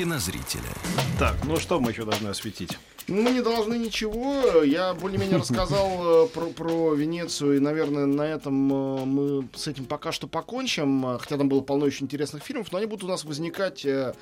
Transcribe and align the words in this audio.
Кинозрителя. 0.00 0.72
Так, 1.18 1.36
ну 1.44 1.58
что 1.58 1.78
мы 1.78 1.90
еще 1.90 2.06
должны 2.06 2.28
осветить? 2.28 2.78
Мы 3.06 3.32
не 3.32 3.42
должны 3.42 3.76
ничего. 3.76 4.62
Я 4.62 4.94
более-менее 4.94 5.36
рассказал 5.40 6.24
э, 6.24 6.28
про, 6.28 6.46
про 6.46 6.94
Венецию, 6.94 7.56
и, 7.56 7.58
наверное, 7.58 8.06
на 8.06 8.22
этом 8.22 8.72
э, 8.72 9.04
мы 9.04 9.48
с 9.54 9.68
этим 9.68 9.84
пока 9.84 10.10
что 10.10 10.26
покончим. 10.26 11.18
Хотя 11.18 11.36
там 11.36 11.50
было 11.50 11.60
полно 11.60 11.84
еще 11.84 12.02
интересных 12.02 12.42
фильмов, 12.42 12.72
но 12.72 12.78
они 12.78 12.86
будут 12.86 13.04
у 13.04 13.08
нас 13.08 13.24
возникать 13.26 13.84
э, 13.84 14.14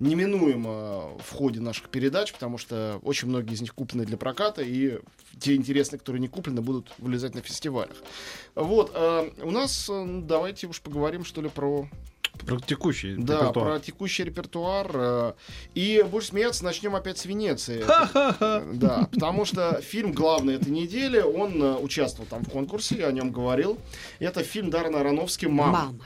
неминуемо 0.00 1.18
в 1.18 1.32
ходе 1.34 1.60
наших 1.60 1.90
передач, 1.90 2.32
потому 2.32 2.56
что 2.56 2.98
очень 3.02 3.28
многие 3.28 3.52
из 3.52 3.60
них 3.60 3.74
куплены 3.74 4.06
для 4.06 4.16
проката, 4.16 4.62
и 4.62 5.00
те 5.38 5.54
интересные, 5.54 5.98
которые 5.98 6.22
не 6.22 6.28
куплены, 6.28 6.62
будут 6.62 6.94
вылезать 6.96 7.34
на 7.34 7.42
фестивалях. 7.42 7.96
Вот, 8.54 8.96
у 9.42 9.50
нас 9.50 9.90
давайте 9.90 10.66
уж 10.66 10.80
поговорим, 10.80 11.26
что 11.26 11.42
ли, 11.42 11.50
про 11.50 11.86
про 12.44 12.60
текущий 12.60 13.14
да, 13.16 13.40
репертуар. 13.40 13.66
про 13.66 13.80
текущий 13.80 14.24
репертуар. 14.24 14.90
Э, 14.94 15.32
и 15.74 16.04
больше 16.08 16.28
смеяться 16.28 16.64
начнем 16.64 16.94
опять 16.94 17.18
с 17.18 17.24
Венеции. 17.24 17.84
Да, 18.76 19.08
потому 19.12 19.44
что 19.44 19.80
фильм 19.80 20.12
главный 20.12 20.54
этой 20.54 20.70
недели, 20.70 21.20
он 21.20 21.62
э, 21.62 21.76
участвовал 21.76 22.28
там 22.28 22.44
в 22.44 22.50
конкурсе, 22.50 22.96
я 22.98 23.08
о 23.08 23.12
нем 23.12 23.30
говорил. 23.30 23.78
Это 24.18 24.42
фильм 24.42 24.70
Дарна 24.70 25.00
Ароновский 25.00 25.48
«Мама». 25.48 25.72
«Мама». 25.72 26.04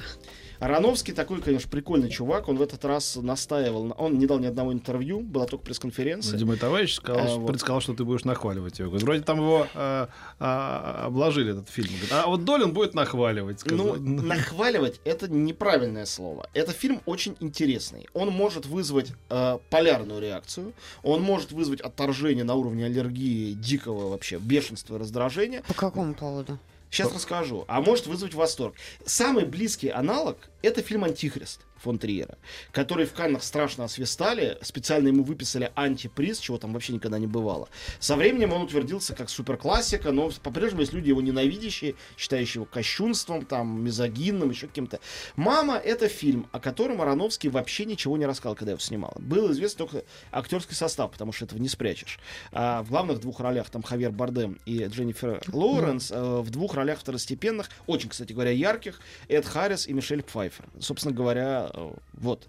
Ароновский 0.60 1.14
такой, 1.14 1.40
конечно, 1.40 1.70
прикольный 1.70 2.10
чувак. 2.10 2.48
Он 2.48 2.56
в 2.56 2.62
этот 2.62 2.84
раз 2.84 3.16
настаивал. 3.16 3.94
Он 3.98 4.18
не 4.18 4.26
дал 4.26 4.38
ни 4.38 4.46
одного 4.46 4.72
интервью, 4.72 5.20
была 5.20 5.46
только 5.46 5.64
пресс-конференция. 5.64 6.32
Владимир 6.32 6.58
товарищ 6.58 6.94
сказал, 6.94 7.26
а, 7.26 7.36
вот. 7.38 7.46
предсказал, 7.46 7.80
что 7.80 7.94
ты 7.94 8.04
будешь 8.04 8.24
нахваливать 8.24 8.78
его. 8.78 8.90
Говорит, 8.90 9.06
вроде 9.06 9.22
там 9.22 9.38
его 9.38 9.66
а, 9.74 10.08
а, 10.38 11.04
обложили, 11.06 11.52
этот 11.52 11.70
фильм. 11.70 11.88
Говорит, 11.88 12.12
а 12.12 12.26
вот 12.26 12.44
Долин 12.44 12.72
будет 12.72 12.94
нахваливать. 12.94 13.60
Сказал. 13.60 13.96
Ну, 13.96 14.22
нахваливать— 14.22 15.00
это 15.04 15.30
неправильное 15.30 16.04
слово. 16.04 16.48
Это 16.52 16.72
фильм 16.72 17.00
очень 17.06 17.36
интересный. 17.40 18.06
Он 18.12 18.28
может 18.28 18.66
вызвать 18.66 19.12
э, 19.30 19.58
полярную 19.70 20.20
реакцию. 20.20 20.74
Он 21.02 21.22
может 21.22 21.52
вызвать 21.52 21.80
отторжение 21.80 22.44
на 22.44 22.54
уровне 22.54 22.84
аллергии, 22.84 23.54
дикого 23.54 24.10
вообще 24.10 24.38
бешенства 24.38 24.96
и 24.96 24.98
раздражения. 24.98 25.62
По 25.66 25.74
какому 25.74 26.12
поводу? 26.14 26.58
Сейчас 26.90 27.12
расскажу. 27.14 27.64
А 27.68 27.80
может 27.80 28.06
вызвать 28.06 28.34
восторг. 28.34 28.74
Самый 29.04 29.44
близкий 29.44 29.88
аналог 29.88 30.36
это 30.62 30.82
фильм 30.82 31.04
«Антихрист» 31.04 31.60
фон 31.82 31.98
Триера, 31.98 32.38
который 32.72 33.06
в 33.06 33.12
Каннах 33.12 33.42
страшно 33.42 33.84
освистали, 33.84 34.58
специально 34.62 35.08
ему 35.08 35.24
выписали 35.24 35.72
антиприз, 35.74 36.38
чего 36.38 36.58
там 36.58 36.72
вообще 36.72 36.92
никогда 36.92 37.18
не 37.18 37.26
бывало. 37.26 37.68
Со 37.98 38.16
временем 38.16 38.52
он 38.52 38.62
утвердился 38.62 39.14
как 39.14 39.30
суперклассика, 39.30 40.12
но 40.12 40.30
по-прежнему 40.42 40.82
есть 40.82 40.92
люди 40.92 41.08
его 41.08 41.20
ненавидящие, 41.20 41.94
считающие 42.16 42.60
его 42.60 42.66
кощунством, 42.66 43.44
там, 43.44 43.82
мизогинным, 43.82 44.50
еще 44.50 44.66
каким-то. 44.66 45.00
«Мама»— 45.36 45.76
это 45.84 46.08
фильм, 46.08 46.48
о 46.52 46.60
котором 46.60 47.00
Ароновский 47.00 47.48
вообще 47.48 47.84
ничего 47.84 48.16
не 48.16 48.26
рассказал, 48.26 48.54
когда 48.54 48.72
его 48.72 48.80
снимал. 48.80 49.12
Был 49.18 49.50
известен 49.52 49.78
только 49.78 50.04
актерский 50.32 50.76
состав, 50.76 51.10
потому 51.10 51.32
что 51.32 51.44
этого 51.44 51.58
не 51.58 51.68
спрячешь. 51.68 52.18
А 52.52 52.82
в 52.82 52.90
главных 52.90 53.20
двух 53.20 53.40
ролях 53.40 53.70
там 53.70 53.82
Хавьер 53.82 54.10
Бардем 54.10 54.58
и 54.66 54.84
Дженнифер 54.84 55.42
Лоуренс, 55.52 56.10
э, 56.10 56.40
в 56.40 56.50
двух 56.50 56.74
ролях 56.74 56.98
второстепенных, 56.98 57.68
очень, 57.86 58.08
кстати 58.08 58.32
говоря, 58.32 58.50
ярких, 58.50 59.00
Эд 59.28 59.46
Харрис 59.46 59.86
и 59.86 59.92
Мишель 59.92 60.22
Пфайфер. 60.22 60.66
Собственно 60.78 61.14
говоря, 61.14 61.69
Э, 61.74 61.92
вот. 62.14 62.48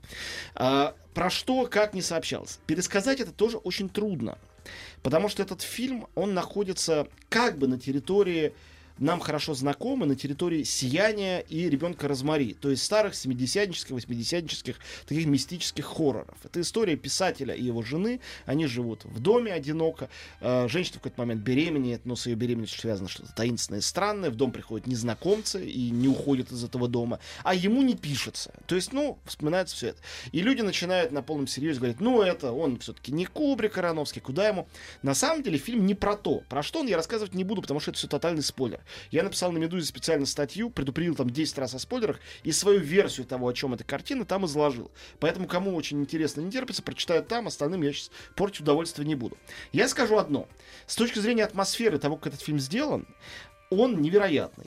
А, 0.56 0.96
про 1.14 1.30
что, 1.30 1.66
как 1.68 1.94
не 1.94 2.02
сообщалось. 2.02 2.60
Пересказать 2.68 3.20
это 3.20 3.32
тоже 3.32 3.58
очень 3.58 3.90
трудно. 3.90 4.38
Потому 5.02 5.30
что 5.30 5.42
этот 5.44 5.62
фильм, 5.62 6.08
он 6.16 6.34
находится 6.34 7.08
как 7.30 7.58
бы 7.58 7.68
на 7.68 7.80
территории 7.80 8.54
нам 9.02 9.20
хорошо 9.20 9.54
знакомы 9.54 10.06
на 10.06 10.16
территории 10.16 10.64
«Сияния» 10.64 11.40
и 11.40 11.70
«Ребенка 11.70 12.08
Розмари», 12.08 12.54
то 12.54 12.70
есть 12.70 12.84
старых 12.84 13.14
70-нических, 13.14 13.96
80-нических 13.96 14.76
таких 15.08 15.26
мистических 15.26 15.86
хорроров. 15.86 16.38
Это 16.44 16.62
история 16.62 16.96
писателя 16.96 17.56
и 17.56 17.64
его 17.64 17.82
жены. 17.82 18.20
Они 18.46 18.68
живут 18.68 19.04
в 19.06 19.20
доме 19.20 19.54
одиноко. 19.54 20.10
Э, 20.40 20.68
женщина 20.70 21.00
в 21.00 21.02
какой-то 21.02 21.20
момент 21.20 21.42
беременеет, 21.42 22.06
но 22.06 22.16
с 22.16 22.28
ее 22.28 22.36
беременностью 22.36 22.80
связано 22.80 23.10
что-то 23.10 23.34
таинственное 23.34 23.80
и 23.80 23.84
странное. 23.84 24.30
В 24.30 24.36
дом 24.36 24.52
приходят 24.52 24.86
незнакомцы 24.86 25.66
и 25.68 25.90
не 25.90 26.08
уходят 26.08 26.52
из 26.52 26.64
этого 26.64 26.88
дома. 26.88 27.20
А 27.44 27.56
ему 27.56 27.82
не 27.82 27.96
пишется. 27.96 28.54
То 28.68 28.76
есть, 28.76 28.94
ну, 28.94 29.18
вспоминается 29.26 29.76
все 29.76 29.88
это. 29.88 30.00
И 30.32 30.42
люди 30.42 30.62
начинают 30.62 31.12
на 31.12 31.24
полном 31.24 31.48
серьезе 31.48 31.80
говорить, 31.80 32.00
ну, 32.00 32.22
это 32.22 32.52
он 32.52 32.78
все-таки 32.80 33.12
не 33.12 33.26
Кубрик 33.26 33.78
Ароновский, 33.78 34.22
куда 34.22 34.48
ему? 34.48 34.68
На 35.02 35.16
самом 35.16 35.42
деле 35.42 35.58
фильм 35.58 35.88
не 35.88 35.96
про 35.96 36.16
то. 36.16 36.44
Про 36.50 36.62
что 36.62 36.82
он 36.82 36.88
я 36.88 36.98
рассказывать 36.98 37.34
не 37.34 37.44
буду, 37.44 37.62
потому 37.62 37.80
что 37.80 37.92
это 37.92 37.98
все 37.98 38.08
тотальный 38.08 38.44
спойлер. 38.44 38.82
Я 39.12 39.24
написал 39.24 39.52
на 39.52 39.58
Медузе 39.58 39.86
специально 39.86 40.26
статью, 40.26 40.70
предупредил 40.70 41.16
там 41.16 41.30
10 41.30 41.58
раз 41.58 41.74
о 41.74 41.80
спойлерах, 41.80 42.20
и 42.44 42.52
свою 42.52 42.80
версию 42.80 43.26
того, 43.26 43.48
о 43.48 43.54
чем 43.54 43.74
эта 43.74 43.84
картина, 43.84 44.26
там 44.26 44.46
изложил. 44.46 44.92
Поэтому, 45.20 45.48
кому 45.48 45.76
очень 45.76 46.02
интересно, 46.02 46.42
не 46.42 46.52
терпится, 46.52 46.84
прочитаю 46.84 47.24
там, 47.24 47.48
остальным 47.48 47.82
я 47.82 47.92
сейчас 47.94 48.12
портить 48.36 48.62
удовольствие 48.62 49.08
не 49.08 49.16
буду. 49.16 49.38
Я 49.72 49.88
скажу 49.88 50.18
одно. 50.18 50.48
С 50.88 50.96
точки 50.96 51.20
зрения 51.20 51.44
атмосферы 51.44 51.98
того, 51.98 52.18
как 52.18 52.34
этот 52.34 52.42
фильм 52.42 52.60
сделан, 52.60 53.08
он 53.70 54.02
невероятный. 54.02 54.66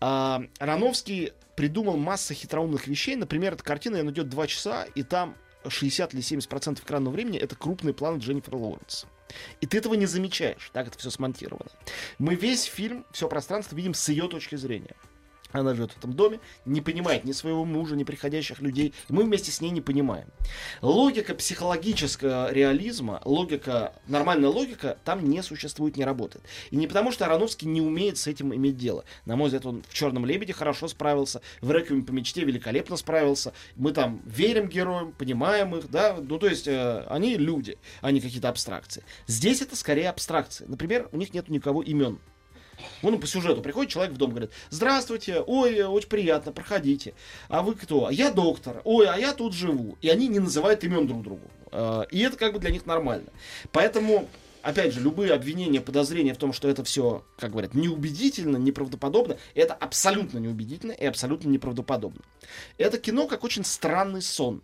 А, 0.00 0.42
Рановский 0.58 1.32
придумал 1.56 1.96
массу 1.96 2.34
хитроумных 2.34 2.86
вещей. 2.86 3.16
Например, 3.16 3.52
эта 3.52 3.62
картина, 3.62 4.00
она 4.00 4.10
идет 4.10 4.28
2 4.28 4.46
часа, 4.46 4.84
и 4.94 5.02
там 5.02 5.36
60 5.66 6.14
или 6.14 6.22
70% 6.22 6.82
экранного 6.82 7.12
времени 7.12 7.38
это 7.38 7.54
крупный 7.54 7.92
план 7.92 8.18
Дженнифер 8.18 8.54
Лоуренс. 8.54 9.06
И 9.60 9.66
ты 9.66 9.78
этого 9.78 9.94
не 9.94 10.06
замечаешь, 10.06 10.70
так 10.72 10.88
это 10.88 10.98
все 10.98 11.10
смонтировано. 11.10 11.70
Мы 12.18 12.34
весь 12.34 12.64
фильм, 12.64 13.04
все 13.12 13.28
пространство 13.28 13.76
видим 13.76 13.94
с 13.94 14.08
ее 14.08 14.28
точки 14.28 14.56
зрения. 14.56 14.96
Она 15.52 15.74
живет 15.74 15.92
в 15.92 15.98
этом 15.98 16.12
доме, 16.12 16.40
не 16.64 16.80
понимает 16.80 17.24
ни 17.24 17.32
своего 17.32 17.64
мужа, 17.64 17.96
ни 17.96 18.04
приходящих 18.04 18.60
людей. 18.60 18.94
И 19.08 19.12
мы 19.12 19.24
вместе 19.24 19.50
с 19.50 19.60
ней 19.60 19.70
не 19.70 19.80
понимаем. 19.80 20.28
Логика 20.82 21.34
психологического 21.34 22.52
реализма, 22.52 23.20
логика, 23.24 23.94
нормальная 24.06 24.48
логика 24.48 24.98
там 25.04 25.28
не 25.28 25.42
существует, 25.42 25.96
не 25.96 26.04
работает. 26.04 26.44
И 26.70 26.76
не 26.76 26.86
потому, 26.86 27.12
что 27.12 27.26
Ароновский 27.26 27.68
не 27.68 27.80
умеет 27.80 28.18
с 28.18 28.26
этим 28.26 28.54
иметь 28.54 28.76
дело. 28.76 29.04
На 29.24 29.36
мой 29.36 29.46
взгляд, 29.46 29.66
он 29.66 29.82
в 29.88 29.94
«Черном 29.94 30.26
лебеде» 30.26 30.52
хорошо 30.52 30.88
справился, 30.88 31.40
в 31.60 31.70
«Реквиеме 31.70 32.04
по 32.04 32.12
мечте» 32.12 32.44
великолепно 32.44 32.96
справился. 32.96 33.52
Мы 33.76 33.92
там 33.92 34.22
верим 34.24 34.68
героям, 34.68 35.12
понимаем 35.12 35.74
их, 35.76 35.90
да, 35.90 36.16
ну 36.20 36.38
то 36.38 36.46
есть 36.46 36.68
э, 36.68 37.04
они 37.08 37.36
люди, 37.36 37.78
а 38.00 38.10
не 38.10 38.20
какие-то 38.20 38.48
абстракции. 38.48 39.04
Здесь 39.26 39.62
это 39.62 39.76
скорее 39.76 40.10
абстракции. 40.10 40.64
Например, 40.68 41.08
у 41.12 41.16
них 41.16 41.34
нет 41.34 41.48
никого 41.48 41.82
имен. 41.82 42.18
Вон 43.02 43.20
по 43.20 43.26
сюжету 43.26 43.62
приходит 43.62 43.92
человек 43.92 44.14
в 44.14 44.16
дом, 44.16 44.30
говорит, 44.30 44.50
здравствуйте, 44.70 45.40
ой, 45.40 45.82
очень 45.82 46.08
приятно, 46.08 46.52
проходите. 46.52 47.14
А 47.48 47.62
вы 47.62 47.74
кто? 47.74 48.06
«А 48.06 48.12
я 48.12 48.30
доктор, 48.30 48.82
ой, 48.84 49.06
а 49.06 49.16
я 49.16 49.32
тут 49.32 49.54
живу. 49.54 49.96
И 50.00 50.08
они 50.08 50.28
не 50.28 50.38
называют 50.38 50.82
имен 50.84 51.06
друг 51.06 51.22
другу. 51.22 51.50
А, 51.70 52.02
и 52.10 52.20
это 52.20 52.36
как 52.36 52.52
бы 52.52 52.58
для 52.58 52.70
них 52.70 52.86
нормально. 52.86 53.28
Поэтому 53.72 54.28
опять 54.62 54.92
же, 54.92 55.00
любые 55.00 55.32
обвинения, 55.32 55.80
подозрения 55.80 56.34
в 56.34 56.38
том, 56.38 56.52
что 56.52 56.68
это 56.68 56.84
все, 56.84 57.24
как 57.38 57.52
говорят, 57.52 57.74
неубедительно, 57.74 58.56
неправдоподобно, 58.56 59.36
это 59.54 59.74
абсолютно 59.74 60.38
неубедительно 60.38 60.92
и 60.92 61.04
абсолютно 61.06 61.48
неправдоподобно. 61.48 62.20
Это 62.78 62.98
кино 62.98 63.26
как 63.26 63.44
очень 63.44 63.64
странный 63.64 64.22
сон, 64.22 64.62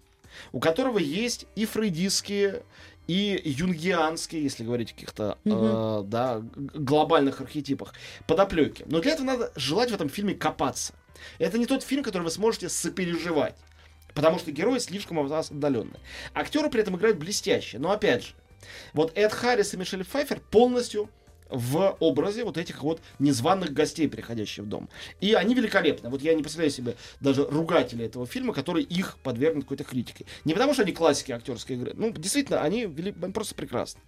у 0.52 0.60
которого 0.60 0.98
есть 0.98 1.46
и 1.54 1.64
фрейдистские, 1.64 2.62
и 3.06 3.40
юнгианские, 3.44 4.42
если 4.42 4.64
говорить 4.64 4.92
о 4.92 4.94
каких-то 4.94 5.38
угу. 5.44 5.54
э, 5.54 6.02
да, 6.06 6.42
глобальных 6.54 7.40
архетипах, 7.40 7.94
подоплеки. 8.26 8.84
Но 8.86 9.00
для 9.00 9.12
этого 9.12 9.26
надо 9.26 9.52
желать 9.56 9.90
в 9.90 9.94
этом 9.94 10.08
фильме 10.08 10.34
копаться. 10.34 10.94
Это 11.38 11.58
не 11.58 11.66
тот 11.66 11.82
фильм, 11.82 12.02
который 12.02 12.24
вы 12.24 12.30
сможете 12.30 12.68
сопереживать. 12.68 13.54
Потому 14.14 14.38
что 14.38 14.50
герои 14.50 14.78
слишком 14.78 15.18
от 15.18 15.28
вас 15.28 15.50
отдаленные. 15.50 16.00
Актеры 16.34 16.70
при 16.70 16.80
этом 16.80 16.96
играют 16.96 17.18
блестяще. 17.18 17.78
Но 17.78 17.90
опять 17.90 18.24
же, 18.24 18.34
вот 18.94 19.12
Эд 19.14 19.32
Харрис 19.32 19.74
и 19.74 19.76
Мишель 19.76 20.04
Пфайфер 20.04 20.40
полностью 20.40 21.10
в 21.48 21.96
образе 22.00 22.44
вот 22.44 22.58
этих 22.58 22.82
вот 22.82 23.00
незваных 23.18 23.72
гостей, 23.72 24.08
приходящих 24.08 24.64
в 24.64 24.68
дом. 24.68 24.88
И 25.20 25.34
они 25.34 25.54
великолепны. 25.54 26.08
Вот 26.08 26.22
я 26.22 26.34
не 26.34 26.42
представляю 26.42 26.70
себе 26.70 26.96
даже 27.20 27.44
ругателей 27.44 28.06
этого 28.06 28.26
фильма, 28.26 28.52
который 28.52 28.82
их 28.82 29.18
подвергнут 29.22 29.64
какой-то 29.64 29.84
критике. 29.84 30.26
Не 30.44 30.54
потому, 30.54 30.74
что 30.74 30.82
они 30.82 30.92
классики 30.92 31.32
актерской 31.32 31.76
игры. 31.76 31.92
Ну, 31.94 32.10
действительно, 32.12 32.62
они, 32.62 32.86
вели... 32.86 33.12
просто 33.12 33.54
прекрасны. 33.54 34.00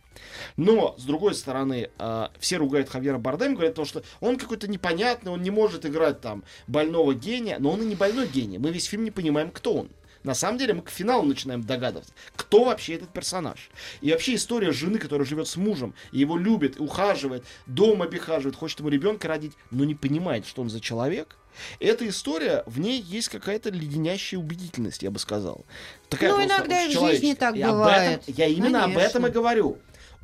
Но, 0.56 0.96
с 0.98 1.04
другой 1.04 1.34
стороны, 1.34 1.90
э, 1.96 2.28
все 2.38 2.56
ругают 2.56 2.88
Хавьера 2.88 3.18
Бардем, 3.18 3.54
говорят 3.54 3.74
то, 3.74 3.84
что 3.84 4.02
он 4.20 4.36
какой-то 4.36 4.68
непонятный, 4.68 5.30
он 5.30 5.42
не 5.42 5.50
может 5.50 5.86
играть 5.86 6.20
там 6.20 6.44
больного 6.66 7.14
гения, 7.14 7.58
но 7.58 7.70
он 7.70 7.82
и 7.82 7.86
не 7.86 7.94
больной 7.94 8.26
гений. 8.26 8.58
Мы 8.58 8.70
весь 8.70 8.86
фильм 8.86 9.04
не 9.04 9.10
понимаем, 9.10 9.50
кто 9.50 9.74
он. 9.74 9.90
На 10.28 10.34
самом 10.34 10.58
деле 10.58 10.74
мы 10.74 10.82
к 10.82 10.90
финалу 10.90 11.22
начинаем 11.24 11.62
догадываться, 11.62 12.12
кто 12.36 12.64
вообще 12.64 12.96
этот 12.96 13.08
персонаж. 13.14 13.70
И 14.02 14.12
вообще 14.12 14.34
история 14.34 14.72
жены, 14.72 14.98
которая 14.98 15.26
живет 15.26 15.48
с 15.48 15.56
мужем, 15.56 15.94
его 16.12 16.36
любит, 16.36 16.78
ухаживает, 16.78 17.44
дом 17.64 18.02
обихаживает, 18.02 18.54
хочет 18.54 18.80
ему 18.80 18.90
ребенка 18.90 19.26
родить, 19.26 19.54
но 19.70 19.84
не 19.84 19.94
понимает, 19.94 20.46
что 20.46 20.60
он 20.60 20.68
за 20.68 20.80
человек. 20.80 21.38
Эта 21.80 22.06
история, 22.06 22.62
в 22.66 22.78
ней 22.78 23.00
есть 23.00 23.30
какая-то 23.30 23.70
леденящая 23.70 24.38
убедительность, 24.38 25.02
я 25.02 25.10
бы 25.10 25.18
сказал. 25.18 25.64
Такая 26.10 26.30
Ну, 26.30 26.44
иногда 26.44 26.84
и 26.84 26.94
в 26.94 27.00
жизни 27.00 27.32
так 27.32 27.56
И 27.56 27.62
бывает. 27.64 28.20
этом- 28.28 28.34
я 28.36 28.46
именно 28.48 28.84
об 28.84 28.90
этом 28.98 29.22
и 29.22 29.24
Конечно. 29.24 29.30
говорю. 29.30 29.78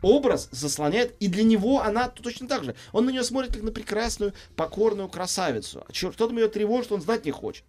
Образ 0.05 0.51
заслоняет, 0.53 1.15
и 1.19 1.29
для 1.29 1.45
него 1.45 1.81
она 1.81 2.09
точно 2.09 2.47
так 2.47 2.63
же. 2.63 2.75
Он 2.93 3.07
на 3.07 3.11
нее 3.11 3.25
смотрит 3.25 3.55
как 3.55 3.63
на 3.63 3.73
прекрасную, 3.73 4.35
покорную 4.55 5.09
красавицу. 5.09 5.83
А 5.89 5.95
Что 5.95 6.13
там 6.13 6.37
ее 6.37 6.49
тревожит, 6.49 6.93
он 6.93 7.01
знать 7.01 7.25
не 7.25 7.31
хочет. 7.31 7.65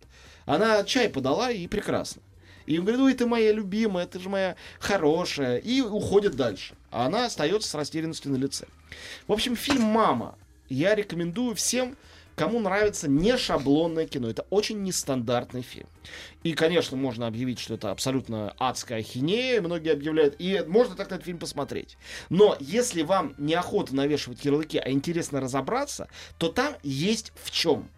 Она 0.45 0.83
чай 0.83 1.07
подала, 1.07 1.49
и 1.49 1.65
прекрасно. 1.67 2.21
И 2.65 2.77
он 2.77 2.83
говорит, 2.83 3.01
ой, 3.01 3.13
ты 3.13 3.25
моя 3.25 3.53
любимая, 3.53 4.05
ты 4.05 4.19
же 4.19 4.27
моя 4.27 4.57
хорошая. 4.79 5.59
И 5.59 5.79
уходит 5.79 6.35
дальше. 6.35 6.75
А 6.91 7.05
она 7.05 7.25
остается 7.25 7.69
с 7.69 7.73
растерянностью 7.73 8.33
на 8.33 8.35
лице. 8.35 8.65
В 9.27 9.31
общем, 9.31 9.55
фильм 9.55 9.83
«Мама» 9.83 10.37
я 10.67 10.93
рекомендую 10.93 11.55
всем, 11.55 11.95
кому 12.35 12.59
нравится 12.59 13.07
не 13.07 13.37
шаблонное 13.37 14.05
кино. 14.05 14.29
Это 14.29 14.45
очень 14.49 14.81
нестандартный 14.83 15.61
фильм. 15.61 15.87
И, 16.43 16.53
конечно, 16.53 16.95
можно 16.95 17.27
объявить, 17.27 17.59
что 17.59 17.73
это 17.73 17.91
абсолютно 17.91 18.53
адская 18.59 18.99
ахинея, 18.99 19.61
многие 19.61 19.91
объявляют, 19.91 20.35
и 20.37 20.63
можно 20.67 20.95
так 20.95 21.07
этот 21.07 21.23
фильм 21.23 21.39
посмотреть. 21.39 21.97
Но 22.29 22.55
если 22.59 23.01
вам 23.01 23.33
неохота 23.37 23.95
навешивать 23.95 24.45
ярлыки, 24.45 24.77
а 24.77 24.91
интересно 24.91 25.41
разобраться, 25.41 26.07
то 26.37 26.49
там 26.49 26.75
есть 26.83 27.33
в 27.35 27.51
чем. 27.51 27.89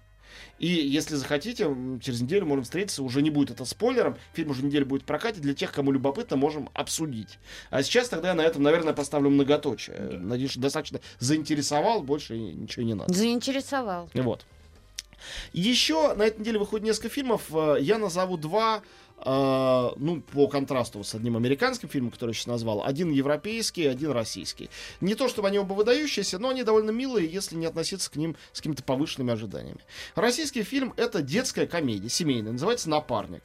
И 0.60 0.68
если 0.68 1.16
захотите, 1.16 1.66
через 2.02 2.22
неделю 2.22 2.46
можем 2.46 2.64
встретиться, 2.64 3.04
уже 3.04 3.22
не 3.22 3.30
будет 3.30 3.52
это 3.52 3.66
спойлером, 3.66 4.18
фильм 4.34 4.52
уже 4.52 4.64
неделю 4.64 4.86
будет 4.86 5.04
в 5.04 5.06
прокате, 5.06 5.40
для 5.40 5.54
тех, 5.54 5.72
кому 5.72 5.92
любопытно, 5.92 6.36
можем 6.36 6.70
обсудить. 6.74 7.38
А 7.70 7.84
сейчас 7.84 8.10
тогда 8.10 8.30
я 8.30 8.34
на 8.34 8.42
этом, 8.42 8.64
наверное, 8.64 8.94
поставлю 8.94 9.30
многоточие. 9.30 10.18
Надеюсь, 10.20 10.52
что 10.52 10.60
достаточно 10.62 11.00
заинтересовал, 11.20 12.02
больше 12.02 12.38
ничего 12.38 12.84
не 12.86 12.94
надо. 12.96 13.14
Заинтересовал. 13.14 14.10
Вот. 14.14 14.46
Еще 15.54 16.14
на 16.14 16.24
этой 16.24 16.42
неделе 16.42 16.60
выходит 16.60 16.86
несколько 16.86 17.10
фильмов. 17.10 17.44
Э, 17.52 17.78
Я 17.80 17.98
назову 17.98 18.38
два, 18.38 18.82
э, 19.18 19.90
ну, 19.96 20.22
по 20.22 20.48
контрасту 20.48 21.04
с 21.04 21.16
одним 21.16 21.38
американским 21.38 21.90
фильмом, 21.90 22.12
который 22.12 22.32
я 22.32 22.34
сейчас 22.34 22.48
назвал. 22.48 22.84
Один 22.84 23.12
европейский, 23.12 23.86
один 23.86 24.12
российский. 24.12 24.70
Не 25.02 25.16
то, 25.16 25.28
чтобы 25.28 25.48
они 25.48 25.60
оба 25.60 25.74
выдающиеся, 25.74 26.40
но 26.40 26.50
они 26.50 26.64
довольно 26.64 26.92
милые, 26.92 27.28
если 27.28 27.56
не 27.56 27.66
относиться 27.66 28.12
к 28.12 28.16
ним 28.16 28.36
с 28.52 28.58
какими-то 28.58 28.84
повышенными 28.84 29.34
ожиданиями. 29.34 29.80
Российский 30.16 30.64
фильм— 30.64 30.94
это 30.98 31.22
детская 31.22 31.68
комедия, 31.68 32.10
семейная, 32.10 32.54
называется 32.54 32.90
«Напарник». 32.90 33.44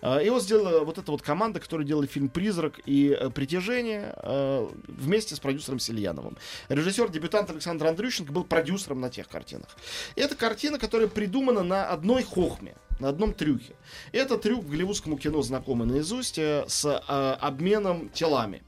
Э, 0.00 0.20
Его 0.24 0.40
сделала 0.40 0.84
вот 0.84 0.98
эта 0.98 1.10
вот 1.10 1.22
команда, 1.22 1.60
которая 1.60 1.86
делала 1.86 2.06
фильм 2.06 2.28
«Призрак» 2.28 2.80
и 2.86 3.16
э, 3.18 3.30
«Притяжение» 3.30 4.14
э, 4.16 4.68
вместе 4.88 5.34
с 5.34 5.40
продюсером 5.40 5.78
Сельяновым. 5.78 6.36
Режиссер, 6.68 7.10
дебютант 7.10 7.50
Александр 7.50 7.86
Андрющенко 7.86 8.32
был 8.32 8.44
продюсером 8.44 9.00
на 9.00 9.10
тех 9.10 9.28
картинах. 9.28 9.68
Это 10.16 10.34
картина, 10.34 10.78
которая 10.78 11.08
придумана 11.08 11.62
на 11.62 11.86
одной 11.88 12.22
хохме, 12.22 12.74
на 12.98 13.08
одном 13.08 13.32
трюке. 13.32 13.74
Это 14.12 14.38
трюк 14.38 14.66
голливудскому 14.66 15.18
кино 15.18 15.42
знакомый 15.42 15.86
наизусть 15.86 16.38
э, 16.38 16.64
с 16.66 16.98
обменом 16.98 18.08
телами. 18.10 18.62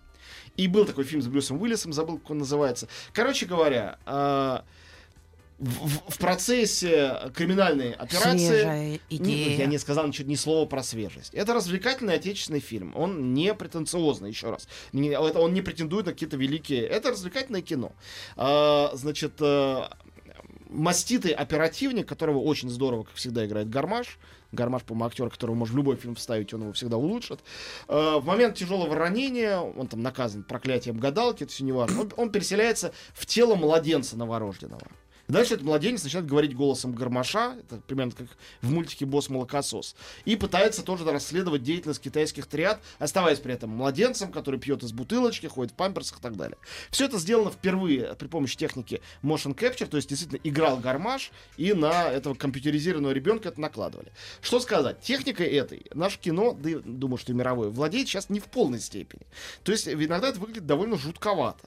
И 0.56 0.68
был 0.68 0.84
такой 0.84 1.04
фильм 1.04 1.20
с 1.20 1.26
Брюсом 1.26 1.60
Уиллисом, 1.60 1.92
забыл, 1.92 2.18
как 2.18 2.30
он 2.30 2.38
называется. 2.38 2.88
Короче 3.12 3.46
говоря, 3.46 3.98
э, 4.06 4.60
в, 5.58 6.10
в- 6.10 6.18
процессе 6.18 7.30
криминальной 7.34 7.92
операции... 7.92 8.38
Свежая 8.38 8.88
Не, 8.90 9.00
идея. 9.10 9.58
я 9.58 9.66
не 9.66 9.78
сказал 9.78 10.06
ничего, 10.06 10.28
ни 10.28 10.34
слова 10.34 10.66
про 10.66 10.82
свежесть. 10.82 11.32
Это 11.34 11.54
развлекательный 11.54 12.14
отечественный 12.14 12.60
фильм. 12.60 12.92
Он 12.96 13.34
не 13.34 13.54
претенциозный, 13.54 14.30
еще 14.30 14.50
раз. 14.50 14.68
Не- 14.92 15.10
это 15.10 15.38
он 15.40 15.54
не 15.54 15.62
претендует 15.62 16.06
на 16.06 16.12
какие-то 16.12 16.36
великие. 16.36 16.82
Это 16.82 17.10
развлекательное 17.10 17.62
кино. 17.62 17.92
А, 18.36 18.90
значит, 18.94 19.34
э, 19.40 19.82
маститый 20.68 21.32
оперативник, 21.32 22.08
которого 22.08 22.38
очень 22.38 22.68
здорово, 22.68 23.04
как 23.04 23.14
всегда, 23.14 23.46
играет 23.46 23.70
Гармаш. 23.70 24.18
Гармаш, 24.52 24.82
по-моему, 24.82 25.06
актер, 25.06 25.30
которого 25.30 25.54
можно 25.56 25.74
в 25.74 25.76
любой 25.78 25.96
фильм 25.96 26.14
вставить, 26.14 26.52
он 26.54 26.62
его 26.62 26.72
всегда 26.72 26.96
улучшит. 26.96 27.40
Э, 27.88 28.18
в 28.18 28.24
момент 28.24 28.56
тяжелого 28.56 28.94
ранения, 28.94 29.58
он 29.58 29.86
там 29.86 30.02
наказан 30.02 30.42
проклятием 30.44 30.98
гадалки, 30.98 31.44
это 31.44 31.52
все 31.52 31.64
не 31.64 31.72
важно, 31.72 32.02
он, 32.02 32.12
он 32.16 32.30
переселяется 32.30 32.92
в 33.14 33.26
тело 33.26 33.54
младенца 33.56 34.16
новорожденного. 34.16 34.86
Дальше 35.28 35.54
этот 35.54 35.66
младенец 35.66 36.04
начинает 36.04 36.28
говорить 36.28 36.54
голосом 36.54 36.92
гармаша, 36.92 37.56
это 37.58 37.80
примерно 37.86 38.12
как 38.12 38.26
в 38.60 38.70
мультике 38.70 39.06
«Босс 39.06 39.28
молокосос», 39.30 39.96
и 40.24 40.36
пытается 40.36 40.82
тоже 40.82 41.04
расследовать 41.04 41.62
деятельность 41.62 42.00
китайских 42.00 42.46
триад, 42.46 42.80
оставаясь 42.98 43.38
при 43.38 43.54
этом 43.54 43.70
младенцем, 43.70 44.30
который 44.30 44.60
пьет 44.60 44.82
из 44.82 44.92
бутылочки, 44.92 45.46
ходит 45.46 45.72
в 45.72 45.76
памперсах 45.76 46.18
и 46.18 46.22
так 46.22 46.36
далее. 46.36 46.58
Все 46.90 47.06
это 47.06 47.18
сделано 47.18 47.50
впервые 47.50 48.14
при 48.14 48.26
помощи 48.26 48.56
техники 48.56 49.00
motion 49.22 49.54
capture, 49.56 49.86
то 49.86 49.96
есть 49.96 50.08
действительно 50.08 50.40
играл 50.44 50.76
гармаш, 50.76 51.30
и 51.56 51.72
на 51.72 52.10
этого 52.10 52.34
компьютеризированного 52.34 53.12
ребенка 53.12 53.48
это 53.48 53.60
накладывали. 53.60 54.12
Что 54.42 54.60
сказать? 54.60 55.00
Техникой 55.00 55.46
этой 55.46 55.86
наше 55.94 56.18
кино, 56.18 56.52
да 56.52 56.70
и 56.70 56.74
думаю, 56.74 57.16
что 57.16 57.32
и 57.32 57.34
мировое, 57.34 57.70
владеет 57.70 58.08
сейчас 58.08 58.28
не 58.28 58.40
в 58.40 58.44
полной 58.44 58.80
степени. 58.80 59.22
То 59.62 59.72
есть 59.72 59.88
иногда 59.88 60.28
это 60.28 60.38
выглядит 60.38 60.66
довольно 60.66 60.98
жутковато. 60.98 61.66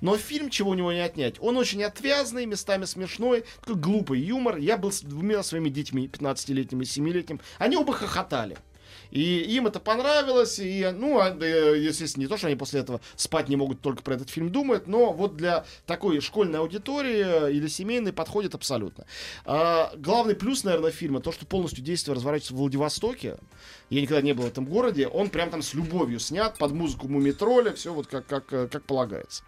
Но 0.00 0.16
фильм, 0.16 0.50
чего 0.50 0.70
у 0.70 0.74
него 0.74 0.92
не 0.92 1.00
отнять, 1.00 1.36
он 1.40 1.56
очень 1.56 1.82
отвязный, 1.82 2.46
местами 2.46 2.84
смешной, 2.98 3.44
такой 3.60 3.76
глупый 3.76 4.20
юмор. 4.20 4.56
Я 4.56 4.76
был 4.76 4.90
с 4.90 5.02
двумя 5.02 5.42
своими 5.42 5.68
детьми, 5.68 6.08
15-летним 6.08 6.82
и 6.82 6.84
7-летним. 6.84 7.40
Они 7.58 7.76
оба 7.76 7.92
хохотали. 7.92 8.58
И 9.10 9.40
им 9.56 9.66
это 9.66 9.80
понравилось, 9.80 10.58
и, 10.58 10.86
ну, 10.94 11.18
а, 11.18 11.30
естественно, 11.30 12.24
не 12.24 12.28
то, 12.28 12.36
что 12.36 12.48
они 12.48 12.56
после 12.56 12.80
этого 12.80 13.00
спать 13.16 13.48
не 13.48 13.56
могут, 13.56 13.80
только 13.80 14.02
про 14.02 14.14
этот 14.14 14.28
фильм 14.28 14.50
думают, 14.50 14.86
но 14.86 15.12
вот 15.12 15.36
для 15.36 15.64
такой 15.86 16.20
школьной 16.20 16.58
аудитории 16.58 17.50
или 17.50 17.68
семейной 17.68 18.12
подходит 18.12 18.54
абсолютно. 18.54 19.06
А, 19.46 19.92
главный 19.96 20.34
плюс, 20.34 20.64
наверное, 20.64 20.90
фильма, 20.90 21.20
то, 21.20 21.32
что 21.32 21.46
полностью 21.46 21.82
действие 21.82 22.14
разворачивается 22.16 22.54
в 22.54 22.58
Владивостоке. 22.58 23.38
Я 23.88 24.02
никогда 24.02 24.20
не 24.20 24.34
был 24.34 24.44
в 24.44 24.48
этом 24.48 24.66
городе, 24.66 25.06
он 25.06 25.30
прям 25.30 25.50
там 25.50 25.62
с 25.62 25.72
любовью 25.72 26.18
снят, 26.18 26.58
под 26.58 26.72
музыку 26.72 27.08
Мумитроля, 27.08 27.72
все 27.72 27.94
вот 27.94 28.08
как, 28.08 28.26
как, 28.26 28.52
э, 28.52 28.68
как 28.68 28.84
полагается. 28.84 29.42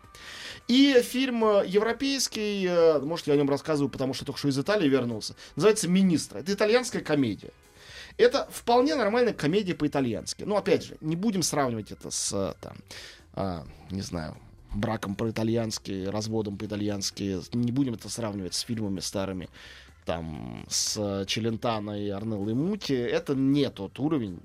И 0.69 1.01
фильм 1.03 1.45
э, 1.45 1.65
европейский, 1.67 2.67
э, 2.69 3.01
может, 3.01 3.27
я 3.27 3.35
о 3.35 3.37
нем 3.37 3.51
рассказываю, 3.51 3.91
потому 3.91 4.15
что 4.15 4.25
только 4.25 4.39
что 4.39 4.49
из 4.49 4.59
Италии 4.59 4.89
вернулся, 4.89 5.35
называется 5.57 5.89
«Министр». 5.89 6.39
Это 6.39 6.53
итальянская 6.53 7.03
комедия. 7.03 7.51
Это 8.17 8.49
вполне 8.53 8.95
нормальная 8.95 9.33
комедия 9.33 9.75
по-итальянски. 9.75 10.45
Ну, 10.45 10.57
опять 10.57 10.85
же, 10.85 10.97
не 11.01 11.17
будем 11.17 11.43
сравнивать 11.43 11.91
это 11.91 12.11
с, 12.11 12.33
э, 12.33 12.55
там, 12.61 12.77
а, 13.33 13.67
не 13.91 14.03
знаю, 14.03 14.37
браком 14.73 15.15
по-итальянски, 15.15 16.07
разводом 16.07 16.57
по-итальянски. 16.57 17.41
Не 17.53 17.73
будем 17.73 17.95
это 17.95 18.09
сравнивать 18.09 18.55
с 18.55 18.61
фильмами 18.61 19.01
старыми, 19.01 19.49
там, 20.11 20.65
с 20.69 21.25
Челентано 21.29 21.93
и 22.05 22.09
Арнеллой 22.09 22.55
Мути. 22.55 22.95
Это 22.95 23.37
не 23.37 23.71
тот 23.71 23.97
уровень. 24.01 24.41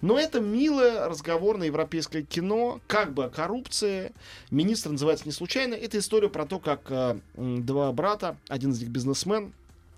Но 0.00 0.18
это 0.18 0.40
милое 0.40 1.08
разговорное 1.08 1.68
европейское 1.68 2.22
кино, 2.22 2.80
как 2.88 3.14
бы 3.14 3.26
о 3.26 3.28
коррупции. 3.28 4.12
Министр 4.50 4.90
называется 4.90 5.26
не 5.26 5.30
случайно. 5.30 5.74
Это 5.74 5.98
история 5.98 6.28
про 6.28 6.46
то, 6.46 6.58
как 6.58 6.90
э, 6.90 7.20
два 7.36 7.92
брата, 7.92 8.36
один 8.48 8.72
из 8.72 8.80
них 8.80 8.88
бизнесмен, 8.88 9.52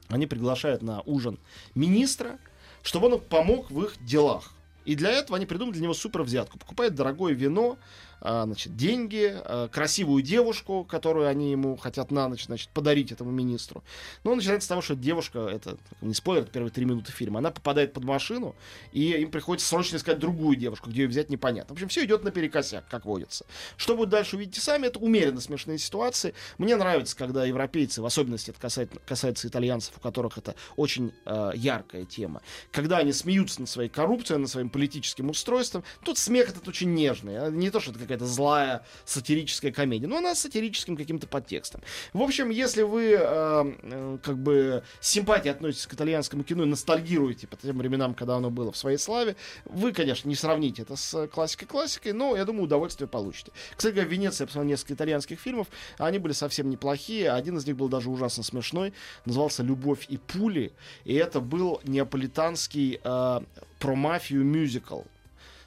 они 0.09 0.27
приглашают 0.27 0.83
на 0.83 1.01
ужин 1.07 1.39
министра, 1.75 2.39
чтобы 2.83 3.07
он 3.07 3.19
помог 3.19 3.71
в 3.71 3.85
их 3.85 3.95
делах. 4.05 4.53
И 4.85 4.97
для 4.97 5.13
этого 5.13 5.39
они 5.39 5.47
придумали 5.47 5.73
для 5.73 5.85
него 5.85 5.95
супер 5.95 6.25
взятку. 6.25 6.59
Покупают 6.59 6.95
дорогое 6.95 7.33
вино, 7.33 7.79
значит, 8.27 8.77
деньги, 8.77 9.33
а, 9.35 9.69
красивую 9.69 10.23
девушку, 10.23 10.85
которую 10.85 11.29
они 11.29 11.51
ему 11.51 11.77
хотят 11.77 12.11
на 12.11 12.29
ночь 12.29 12.47
значит, 12.47 12.69
подарить 12.71 13.13
этому 13.13 13.31
министру. 13.31 13.85
Но 14.25 14.35
начинается 14.35 14.67
с 14.67 14.69
того, 14.69 14.83
что 14.83 14.95
девушка, 14.95 15.41
это 15.41 15.77
не 16.01 16.15
спойлер, 16.15 16.43
это 16.43 16.53
первые 16.53 16.73
три 16.73 16.85
минуты 16.85 17.13
фильма, 17.13 17.39
она 17.39 17.51
попадает 17.51 17.93
под 17.93 18.05
машину, 18.05 18.55
и 18.93 19.13
им 19.13 19.31
приходится 19.31 19.69
срочно 19.69 19.97
искать 19.97 20.19
другую 20.19 20.57
девушку, 20.57 20.91
где 20.91 21.03
ее 21.03 21.09
взять 21.09 21.31
непонятно. 21.31 21.75
В 21.75 21.77
общем, 21.77 21.89
все 21.89 22.05
идет 22.05 22.25
наперекосяк, 22.25 22.89
как 22.89 23.05
водится. 23.05 23.47
Что 23.77 23.97
будет 23.97 24.09
дальше, 24.09 24.37
увидите 24.37 24.61
сами, 24.61 24.87
это 24.87 24.99
умеренно 24.99 25.41
смешные 25.41 25.79
ситуации. 25.79 26.35
Мне 26.59 26.77
нравится, 26.77 27.17
когда 27.17 27.45
европейцы, 27.45 28.03
в 28.03 28.07
особенности 28.07 28.51
это 28.51 28.61
касается, 28.61 28.99
касается 29.07 29.49
итальянцев, 29.49 29.95
у 29.97 30.01
которых 30.01 30.39
это 30.39 30.55
очень 30.77 31.13
э, 31.25 31.53
яркая 31.55 32.05
тема, 32.05 32.43
когда 32.73 32.99
они 32.99 33.13
смеются 33.13 33.61
над 33.61 33.71
своей 33.71 33.89
коррупцией, 33.89 34.39
над 34.39 34.51
своим 34.51 34.71
политическим 34.71 35.31
устройством, 35.31 35.85
тут 36.03 36.19
смех 36.19 36.49
этот 36.49 36.67
очень 36.69 36.93
нежный, 36.95 37.39
а 37.39 37.51
не 37.51 37.71
то, 37.71 37.81
что 37.81 37.91
это 37.91 38.01
какая-то 38.01 38.16
какая-то 38.17 38.27
злая 38.27 38.83
сатирическая 39.05 39.73
комедия. 39.73 40.07
Но 40.07 40.17
она 40.17 40.35
с 40.35 40.41
сатирическим 40.41 40.97
каким-то 40.97 41.27
подтекстом. 41.27 41.83
В 42.13 42.23
общем, 42.23 42.51
если 42.51 42.83
вы 42.83 43.13
э, 43.13 43.19
э, 43.19 44.19
как 44.23 44.39
бы 44.39 44.83
с 45.01 45.09
симпатией 45.09 45.53
относитесь 45.53 45.87
к 45.87 45.95
итальянскому 45.95 46.45
кино 46.45 46.65
и 46.65 46.67
ностальгируете 46.67 47.47
по 47.47 47.57
тем 47.57 47.79
временам, 47.79 48.15
когда 48.15 48.37
оно 48.37 48.51
было 48.51 48.73
в 48.73 48.77
своей 48.77 48.99
славе, 48.99 49.37
вы, 49.65 49.93
конечно, 49.93 50.29
не 50.29 50.35
сравните 50.35 50.83
это 50.83 50.97
с 50.97 51.27
классикой-классикой, 51.29 52.13
но, 52.13 52.37
я 52.37 52.45
думаю, 52.45 52.65
удовольствие 52.65 53.09
получите. 53.09 53.53
Кстати 53.77 53.99
в 53.99 54.09
Венеции 54.09 54.43
я 54.43 54.47
посмотрел 54.47 54.71
несколько 54.71 54.95
итальянских 54.95 55.41
фильмов, 55.41 55.67
они 55.99 56.19
были 56.19 56.33
совсем 56.33 56.71
неплохие. 56.71 57.31
Один 57.31 57.57
из 57.59 57.67
них 57.67 57.77
был 57.77 57.89
даже 57.89 58.11
ужасно 58.11 58.43
смешной, 58.43 58.93
назывался 59.25 59.63
«Любовь 59.63 60.07
и 60.09 60.17
пули», 60.17 60.73
и 61.05 61.15
это 61.15 61.41
был 61.41 61.81
неаполитанский 61.85 63.01
э, 63.03 63.41
про 63.79 63.95
мафию 63.95 64.45
мюзикл 64.45 65.03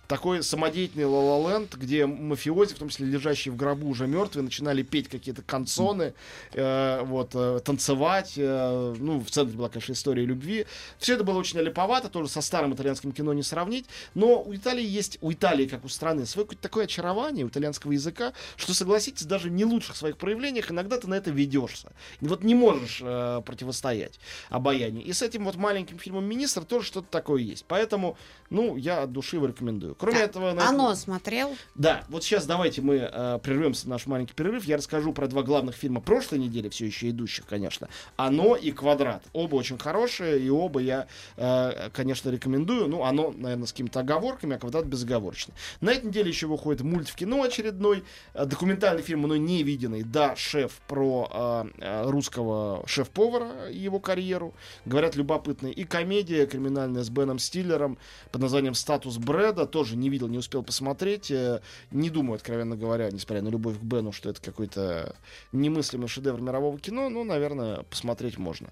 такой 0.10 0.42
самодеятельный 0.42 1.06
ла 1.06 1.62
где 1.72 2.08
мафиози, 2.08 2.74
в 2.74 2.80
том 2.80 2.90
числе 2.90 3.06
лежащие 3.06 3.52
в 3.52 3.56
гробу 3.56 3.88
уже 3.88 4.08
мертвые, 4.08 4.44
начинали 4.44 4.82
петь 4.82 5.08
какие-то 5.08 5.44
канцоны, 5.44 6.16
э, 6.54 7.04
вот, 7.04 7.30
э, 7.36 7.60
танцевать. 7.64 8.34
Э, 8.36 8.96
ну, 8.98 9.20
в 9.20 9.30
центре 9.30 9.56
была, 9.56 9.70
конечно, 9.70 9.94
история 9.94 10.26
любви. 10.26 10.66
Все 10.98 11.14
это 11.14 11.24
было 11.24 11.38
очень 11.38 11.60
липовато, 11.60 12.10
тоже 12.10 12.28
со 12.28 12.42
старым 12.42 12.74
итальянским 12.74 13.12
кино 13.12 13.34
не 13.34 13.44
сравнить. 13.44 13.86
Но 14.16 14.42
у 14.42 14.56
Италии 14.56 14.84
есть, 14.84 15.20
у 15.22 15.32
Италии, 15.32 15.68
как 15.68 15.86
у 15.86 15.90
страны, 15.90 16.26
свое 16.26 16.46
какое-то 16.46 16.64
такое 16.64 16.86
очарование 16.86 17.46
у 17.46 17.50
итальянского 17.50 17.92
языка, 17.92 18.34
что, 18.58 18.74
согласитесь, 18.74 19.28
даже 19.28 19.52
не 19.52 19.64
лучших 19.64 19.96
своих 19.96 20.18
проявлениях 20.18 20.72
иногда 20.72 20.98
ты 20.98 21.08
на 21.08 21.14
это 21.14 21.30
ведешься. 21.30 21.92
Вот 22.20 22.44
не 22.44 22.56
можешь 22.56 23.00
э, 23.04 23.44
противостоять 23.46 24.20
обаянию. 24.50 25.06
И 25.06 25.14
с 25.14 25.22
этим 25.22 25.46
вот 25.46 25.56
маленьким 25.56 26.00
фильмом 26.00 26.26
«Министр» 26.26 26.66
тоже 26.66 26.88
что-то 26.88 27.08
такое 27.12 27.44
есть. 27.44 27.66
Поэтому, 27.68 28.18
ну, 28.50 28.76
я 28.76 29.04
от 29.04 29.12
души 29.12 29.36
его 29.36 29.46
рекомендую. 29.46 29.99
Кроме 30.00 30.20
Так, 30.20 30.30
этого... 30.30 30.54
на 30.54 30.70
Оно 30.70 30.86
этом- 30.86 30.96
смотрел? 30.96 31.56
Да, 31.76 32.06
вот 32.08 32.24
сейчас 32.24 32.46
давайте 32.46 32.82
мы 32.82 32.96
э, 33.12 33.40
прервемся 33.44 33.86
на 33.88 33.96
наш 33.96 34.06
маленький 34.08 34.34
перерыв. 34.34 34.64
Я 34.64 34.78
расскажу 34.78 35.12
про 35.12 35.28
два 35.28 35.44
главных 35.44 35.76
фильма 35.76 36.00
прошлой 36.00 36.40
недели, 36.40 36.70
все 36.70 36.86
еще 36.86 37.10
идущих, 37.10 37.46
конечно. 37.46 37.90
«Оно» 38.16 38.56
и 38.56 38.72
«Квадрат». 38.72 39.24
Оба 39.34 39.56
очень 39.56 39.78
хорошие, 39.78 40.40
и 40.40 40.50
оба 40.50 40.80
я, 40.80 41.08
э, 41.36 41.90
конечно, 41.94 42.30
рекомендую. 42.30 42.88
Ну, 42.88 43.04
«Оно», 43.04 43.34
наверное, 43.36 43.66
с 43.68 43.72
какими-то 43.74 44.00
оговорками, 44.00 44.56
а 44.56 44.60
«Квадрат» 44.60 44.86
безоговорочно. 44.86 45.54
На 45.82 45.92
этой 45.92 46.06
неделе 46.08 46.30
еще 46.30 46.48
выходит 46.48 46.82
мульт 46.82 47.10
в 47.10 47.16
кино 47.16 47.44
очередной, 47.44 48.06
э, 48.34 48.46
документальный 48.46 49.04
фильм, 49.04 49.24
но 49.24 49.36
не 49.36 49.64
виденный. 49.64 50.04
Да, 50.04 50.36
шеф 50.38 50.80
про 50.88 51.30
э, 51.30 51.66
э, 51.80 52.10
русского 52.10 52.84
шеф-повара 52.88 53.70
и 53.70 53.78
его 53.78 54.00
карьеру. 54.00 54.54
Говорят, 54.86 55.18
любопытный. 55.18 55.72
И 55.72 55.84
комедия 55.84 56.46
криминальная 56.46 57.04
с 57.04 57.10
Беном 57.10 57.38
Стиллером 57.38 57.98
под 58.32 58.42
названием 58.42 58.76
«Статус 58.76 59.18
Брэда». 59.18 59.66
Тоже 59.66 59.89
не 59.96 60.10
видел, 60.10 60.28
не 60.28 60.38
успел 60.38 60.64
посмотреть. 60.64 61.32
Э, 61.32 61.62
Не 61.92 62.10
думаю, 62.10 62.36
откровенно 62.36 62.76
говоря, 62.76 63.10
несмотря 63.12 63.42
на 63.42 63.50
любовь 63.50 63.78
к 63.80 63.84
Бену, 63.84 64.12
что 64.12 64.30
это 64.30 64.42
какой-то 64.42 65.16
немыслимый 65.52 66.08
шедевр 66.08 66.42
мирового 66.42 66.78
кино. 66.80 67.10
Ну, 67.10 67.24
наверное, 67.24 67.84
посмотреть 67.84 68.38
можно. 68.38 68.70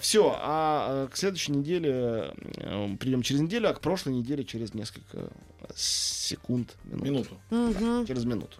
все, 0.00 0.36
а 0.38 1.04
э, 1.06 1.08
к 1.12 1.16
следующей 1.16 1.52
неделе 1.52 2.34
э, 2.56 2.96
придем 2.98 3.22
через 3.22 3.40
неделю, 3.40 3.70
а 3.70 3.74
к 3.74 3.80
прошлой 3.80 4.14
неделе 4.14 4.44
через 4.44 4.74
несколько 4.74 5.30
секунд. 5.74 6.76
Минут. 6.84 7.04
Минуту. 7.04 7.40
Мгм. 7.50 8.06
Через 8.06 8.24
минуту. 8.24 8.58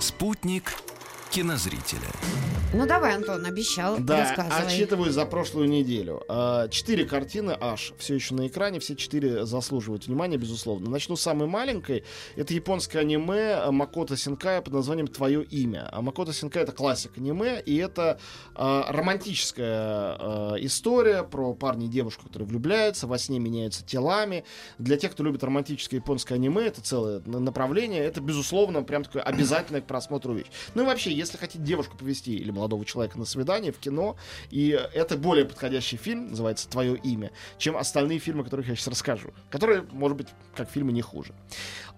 Спутник 0.00 0.74
кинозрителя. 1.30 2.00
Ну 2.72 2.86
давай, 2.86 3.16
Антон, 3.16 3.44
обещал. 3.44 3.98
Да, 3.98 4.20
Рассказывай. 4.20 4.66
отчитываю 4.66 5.10
за 5.10 5.26
прошлую 5.26 5.68
неделю. 5.68 6.22
А, 6.28 6.68
Четыре 6.68 7.04
картины 7.04 7.56
аж 7.60 7.92
все 7.98 8.14
еще 8.14 8.34
на 8.34 8.46
экране, 8.46 8.78
все 8.78 8.94
четыре 8.94 9.44
заслуживают 9.44 10.06
внимания, 10.06 10.36
безусловно. 10.36 10.88
Начну 10.88 11.16
с 11.16 11.20
самой 11.20 11.48
маленькой. 11.48 12.04
Это 12.36 12.54
японское 12.54 13.00
аниме 13.00 13.68
Макото 13.72 14.16
Синкая 14.16 14.62
под 14.62 14.72
названием 14.74 15.08
«Твое 15.08 15.42
имя». 15.42 15.88
А 15.90 16.00
Макото 16.00 16.32
Синкай— 16.32 16.62
это 16.64 16.70
классик 16.70 17.18
аниме, 17.18 17.60
и 17.60 17.76
это 17.76 18.20
а, 18.54 18.86
романтическая 18.92 19.66
а, 19.66 20.54
история 20.60 21.24
про 21.24 21.54
парня 21.54 21.86
и 21.86 21.88
девушку, 21.88 22.28
которые 22.28 22.46
влюбляются, 22.46 23.08
во 23.08 23.18
сне 23.18 23.40
меняются 23.40 23.84
телами. 23.84 24.44
Для 24.78 24.96
тех, 24.96 25.10
кто 25.10 25.24
любит 25.24 25.42
романтическое 25.42 25.98
японское 25.98 26.36
аниме, 26.36 26.66
это 26.66 26.80
целое 26.82 27.20
на- 27.26 27.40
направление. 27.40 28.04
Это, 28.04 28.20
безусловно, 28.20 28.84
прям 28.84 29.02
такое 29.02 29.22
обязательное 29.22 29.80
к 29.80 29.86
просмотру 29.86 30.34
вещь. 30.34 30.46
Ну 30.74 30.82
и 30.84 30.86
вообще, 30.86 31.10
если 31.20 31.36
хотите 31.36 31.62
девушку 31.62 31.96
повести 31.96 32.34
или 32.34 32.50
молодого 32.50 32.84
человека 32.84 33.18
на 33.18 33.24
свидание 33.24 33.72
в 33.72 33.78
кино, 33.78 34.16
и 34.50 34.70
это 34.94 35.16
более 35.16 35.44
подходящий 35.44 35.96
фильм, 35.96 36.30
называется 36.30 36.68
«Твое 36.68 36.96
имя», 36.96 37.30
чем 37.58 37.76
остальные 37.76 38.18
фильмы, 38.18 38.42
о 38.42 38.44
которых 38.44 38.68
я 38.68 38.74
сейчас 38.74 38.88
расскажу. 38.88 39.32
Которые, 39.50 39.82
может 39.92 40.16
быть, 40.16 40.28
как 40.54 40.68
фильмы 40.68 40.92
не 40.92 41.02
хуже. 41.02 41.32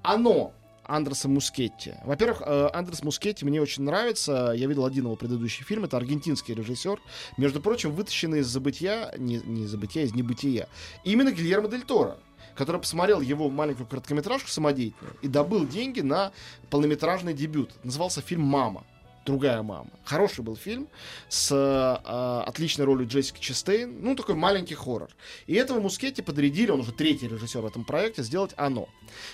«Оно» 0.02 0.52
Андреса 0.84 1.28
Мускетти. 1.28 1.94
Во-первых, 2.04 2.42
э, 2.44 2.68
Андрес 2.72 3.04
Мускетти 3.04 3.44
мне 3.44 3.62
очень 3.62 3.84
нравится. 3.84 4.52
Я 4.54 4.66
видел 4.66 4.84
один 4.84 5.04
его 5.04 5.14
предыдущий 5.14 5.64
фильм. 5.64 5.84
Это 5.84 5.96
аргентинский 5.96 6.54
режиссер. 6.54 7.00
Между 7.36 7.60
прочим, 7.60 7.92
вытащенный 7.92 8.40
из 8.40 8.48
забытия, 8.48 9.14
не, 9.16 9.36
не 9.44 9.62
из 9.62 9.70
забытия, 9.70 10.02
из 10.02 10.12
небытия. 10.12 10.68
Именно 11.04 11.30
Гильермо 11.30 11.68
Дель 11.68 11.82
Торо 11.82 12.18
который 12.54 12.80
посмотрел 12.80 13.20
его 13.20 13.48
маленькую 13.48 13.86
короткометражку 13.86 14.48
самодеятельную 14.48 15.16
и 15.22 15.28
добыл 15.28 15.66
деньги 15.66 16.00
на 16.00 16.32
полнометражный 16.70 17.32
дебют. 17.34 17.70
Назывался 17.82 18.20
фильм 18.20 18.42
«Мама». 18.42 18.84
Другая 19.24 19.62
мама. 19.62 19.88
Хороший 20.04 20.42
был 20.42 20.56
фильм 20.56 20.88
с 21.28 21.52
э, 21.52 22.48
отличной 22.48 22.84
ролью 22.84 23.06
Джессики 23.06 23.40
Честейн. 23.40 24.02
Ну, 24.02 24.16
такой 24.16 24.34
маленький 24.34 24.74
хоррор. 24.74 25.10
И 25.46 25.54
этого 25.54 25.80
Мускетти 25.80 26.22
подрядили, 26.22 26.72
он 26.72 26.80
уже 26.80 26.92
третий 26.92 27.28
режиссер 27.28 27.60
в 27.60 27.66
этом 27.66 27.84
проекте, 27.84 28.24
сделать 28.24 28.52
«Оно». 28.56 28.88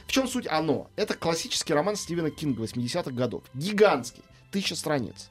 В 0.07 0.12
чем 0.12 0.28
суть 0.28 0.47
«Оно»? 0.47 0.90
Это 0.97 1.14
классический 1.14 1.73
роман 1.73 1.97
Стивена 1.97 2.28
Кинга 2.30 2.62
80-х 2.64 3.11
годов. 3.12 3.45
Гигантский. 3.54 4.23
Тысяча 4.50 4.76
страниц. 4.76 5.30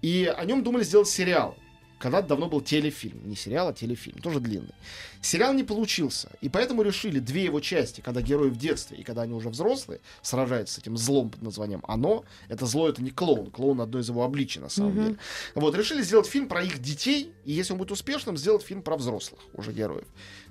И 0.00 0.32
о 0.34 0.44
нем 0.44 0.62
думали 0.62 0.84
сделать 0.84 1.08
сериал. 1.08 1.56
Когда-то 1.98 2.28
давно 2.28 2.48
был 2.48 2.60
телефильм. 2.60 3.28
Не 3.28 3.34
сериал, 3.34 3.68
а 3.68 3.72
телефильм. 3.72 4.18
Тоже 4.20 4.40
длинный. 4.40 4.74
Сериал 5.20 5.52
не 5.52 5.64
получился. 5.64 6.30
И 6.40 6.48
поэтому 6.48 6.82
решили 6.82 7.18
две 7.18 7.44
его 7.44 7.60
части, 7.60 8.00
когда 8.00 8.20
герои 8.22 8.50
в 8.50 8.56
детстве 8.56 8.98
и 8.98 9.02
когда 9.02 9.22
они 9.22 9.34
уже 9.34 9.48
взрослые, 9.48 10.00
сражаются 10.22 10.76
с 10.76 10.78
этим 10.78 10.96
злом 10.96 11.30
под 11.30 11.42
названием 11.42 11.82
«Оно». 11.88 12.24
Это 12.48 12.66
зло, 12.66 12.88
это 12.88 13.02
не 13.02 13.10
клоун. 13.10 13.50
Клоун 13.50 13.80
одно 13.80 13.98
из 13.98 14.08
его 14.08 14.22
обличий, 14.24 14.60
на 14.60 14.68
самом 14.68 14.92
Мгм. 14.94 15.04
деле. 15.04 15.18
Вот, 15.56 15.74
решили 15.74 16.02
сделать 16.02 16.26
фильм 16.28 16.46
про 16.48 16.62
их 16.62 16.78
детей, 16.80 17.32
и 17.44 17.52
если 17.52 17.72
он 17.72 17.78
будет 17.78 17.90
успешным, 17.90 18.36
сделать 18.36 18.62
фильм 18.62 18.82
про 18.82 18.96
взрослых 18.96 19.40
уже 19.52 19.72
героев. 19.72 20.06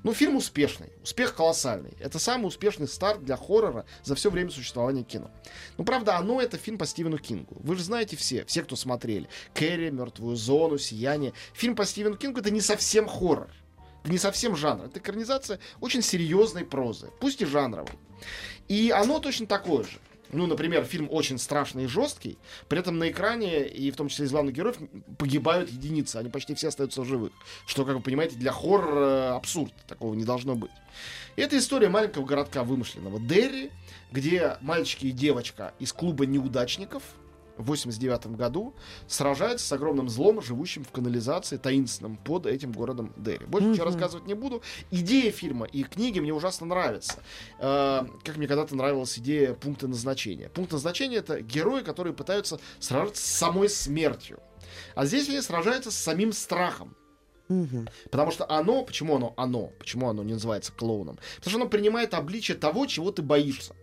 Ну, 0.08 0.14
фильм 0.14 0.38
успешный. 0.38 0.88
Успех 1.04 1.36
колоссальный. 1.36 1.92
Это 2.00 2.18
самый 2.18 2.46
успешный 2.46 2.88
старт 2.88 3.26
для 3.26 3.36
хоррора 3.36 3.86
за 4.06 4.16
все 4.16 4.30
время 4.30 4.52
существования 4.52 5.04
кино. 5.04 5.30
Ну, 5.78 5.84
правда, 5.84 6.16
оно 6.16 6.42
это 6.42 6.58
фильм 6.58 6.78
по 6.78 6.86
Стивену 6.86 7.18
Кингу. 7.18 7.58
Вы 7.60 7.76
же 7.76 7.84
знаете 7.84 8.16
все, 8.16 8.46
все, 8.46 8.64
кто 8.64 8.78
смотрели. 8.78 9.28
Кэрри, 9.54 9.90
Мертвую 9.90 10.38
зону, 10.38 10.78
Сияние. 10.78 11.34
Фильм 11.54 11.76
по 11.76 11.84
Стивену 11.86 12.16
Кингу 12.16 12.40
это 12.40 12.52
не 12.52 12.62
совсем 12.62 13.06
хоррор. 13.06 13.50
Это 14.04 14.12
не 14.14 14.18
совсем 14.18 14.56
жанр. 14.56 14.86
Это 14.86 15.00
экранизация 15.00 15.60
очень 15.82 16.02
серьезной 16.02 16.64
прозы. 16.64 17.10
Пусть 17.20 17.42
и 17.42 17.46
жанровой. 17.46 17.92
И 18.70 18.92
оно 18.92 19.20
точно 19.20 19.46
такое 19.46 19.84
же. 19.84 20.00
Ну, 20.31 20.46
например, 20.46 20.84
фильм 20.84 21.07
очень 21.10 21.38
страшный 21.38 21.86
и 21.86 21.88
жесткий, 21.88 22.38
при 22.67 22.79
этом 22.79 22.98
на 22.98 23.10
экране, 23.10 23.67
и 23.67 23.91
в 23.91 23.96
том 23.96 24.10
числе 24.10 24.25
из 24.25 24.31
главных 24.31 24.53
героев, 24.53 24.77
погибают 25.17 25.69
единицы, 25.69 26.17
они 26.17 26.29
почти 26.29 26.53
все 26.55 26.67
остаются 26.67 27.01
в 27.01 27.05
живых. 27.05 27.31
Что, 27.65 27.86
как 27.86 27.96
вы 27.96 28.01
понимаете, 28.01 28.36
для 28.36 28.51
хоррора 28.51 29.36
абсурд, 29.36 29.74
такого 29.88 30.13
не 30.13 30.25
должно 30.25 30.55
быть. 30.55 30.72
Это 31.36 31.57
история 31.57 31.89
маленького 31.89 32.25
городка 32.25 32.63
вымышленного 32.63 33.19
Дерри, 33.19 33.72
где 34.12 34.57
мальчики 34.62 35.07
и 35.07 35.12
девочка 35.12 35.74
из 35.79 35.93
клуба 35.93 36.25
неудачников 36.25 37.03
в 37.58 37.66
89 37.66 38.28
году 38.36 38.74
сражаются 39.08 39.66
с 39.66 39.72
огромным 39.72 40.10
злом, 40.10 40.42
живущим 40.42 40.84
в 40.84 40.92
канализации 40.92 41.58
таинственным 41.58 42.18
под 42.18 42.46
этим 42.46 42.72
городом 42.72 43.14
Дерри. 43.18 43.46
Больше 43.46 43.70
ничего 43.70 43.86
рассказывать 43.86 44.28
не 44.28 44.34
буду. 44.34 44.62
Идея 44.92 45.32
фильма 45.32 45.66
и 45.66 45.84
книги 45.84 46.20
мне 46.20 46.34
ужасно 46.34 46.68
нравятся. 46.68 47.20
Э, 47.60 48.06
как 48.24 48.38
мне 48.38 48.48
когда-то 48.48 48.76
нравилась 48.76 49.18
идея 49.20 49.54
пункта 49.54 49.88
назначения. 49.88 50.50
Пункт 50.50 50.72
назначения 50.72 51.18
это 51.18 51.42
герои, 51.42 51.82
которые 51.82 52.14
пытаются 52.14 52.60
сражаться 52.80 53.22
с 53.22 53.26
самой 53.26 53.70
смертью. 53.70 54.40
А 54.96 55.06
здесь 55.06 55.30
они 55.30 55.42
сражаются 55.42 55.92
с 55.92 55.96
самим 55.96 56.32
страхом. 56.32 56.96
Мгм. 57.50 57.88
Потому 58.12 58.32
что 58.32 58.50
оно, 58.50 58.84
почему 58.84 59.16
оно 59.16 59.34
оно, 59.38 59.72
почему 59.80 60.10
оно 60.10 60.24
не 60.24 60.34
называется 60.34 60.74
клоуном? 60.74 61.18
Потому 61.38 61.50
что 61.50 61.62
оно 61.62 61.70
принимает 61.70 62.14
обличие 62.14 62.58
того, 62.58 62.86
чего 62.86 63.12
ты 63.12 63.22
боишься. 63.22 63.74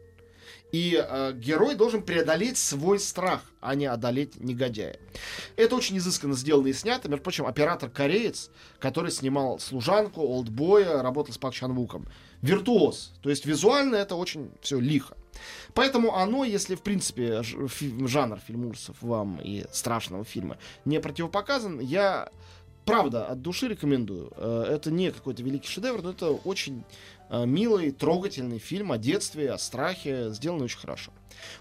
И 0.74 1.00
э, 1.00 1.32
герой 1.36 1.76
должен 1.76 2.02
преодолеть 2.02 2.58
свой 2.58 2.98
страх, 2.98 3.42
а 3.60 3.76
не 3.76 3.86
одолеть 3.86 4.40
негодяя. 4.40 4.98
Это 5.54 5.76
очень 5.76 5.98
изысканно 5.98 6.34
сделано 6.34 6.66
и 6.66 6.72
снято. 6.72 7.08
Между 7.08 7.22
прочим, 7.22 7.46
оператор 7.46 7.88
кореец, 7.88 8.50
который 8.80 9.12
снимал 9.12 9.60
«Служанку», 9.60 10.22
«Олдбоя», 10.22 11.00
работал 11.00 11.32
с 11.32 11.38
Пак 11.38 11.54
Чан 11.54 11.74
Вуком. 11.74 12.08
Виртуоз. 12.42 13.12
То 13.22 13.30
есть 13.30 13.46
визуально 13.46 13.94
это 13.94 14.16
очень 14.16 14.50
все 14.62 14.80
лихо. 14.80 15.16
Поэтому 15.74 16.16
оно, 16.16 16.42
если 16.42 16.74
в 16.74 16.82
принципе 16.82 17.42
жанр 17.44 18.40
фильм 18.40 18.66
ужасов 18.66 18.96
вам 19.00 19.40
и 19.40 19.66
страшного 19.70 20.24
фильма 20.24 20.58
не 20.84 20.98
противопоказан, 20.98 21.78
я 21.78 22.30
правда 22.84 23.26
от 23.26 23.42
души 23.42 23.68
рекомендую. 23.68 24.32
Э, 24.36 24.66
Это 24.68 24.90
не 24.90 25.10
какой-то 25.10 25.42
великий 25.42 25.68
шедевр, 25.68 26.02
но 26.02 26.10
это 26.10 26.30
очень 26.30 26.84
э, 27.30 27.46
милый, 27.46 27.90
трогательный 27.90 28.58
фильм 28.58 28.92
о 28.92 28.98
детстве, 28.98 29.52
о 29.52 29.58
страхе, 29.58 30.30
сделанный 30.30 30.64
очень 30.64 30.78
хорошо. 30.78 31.12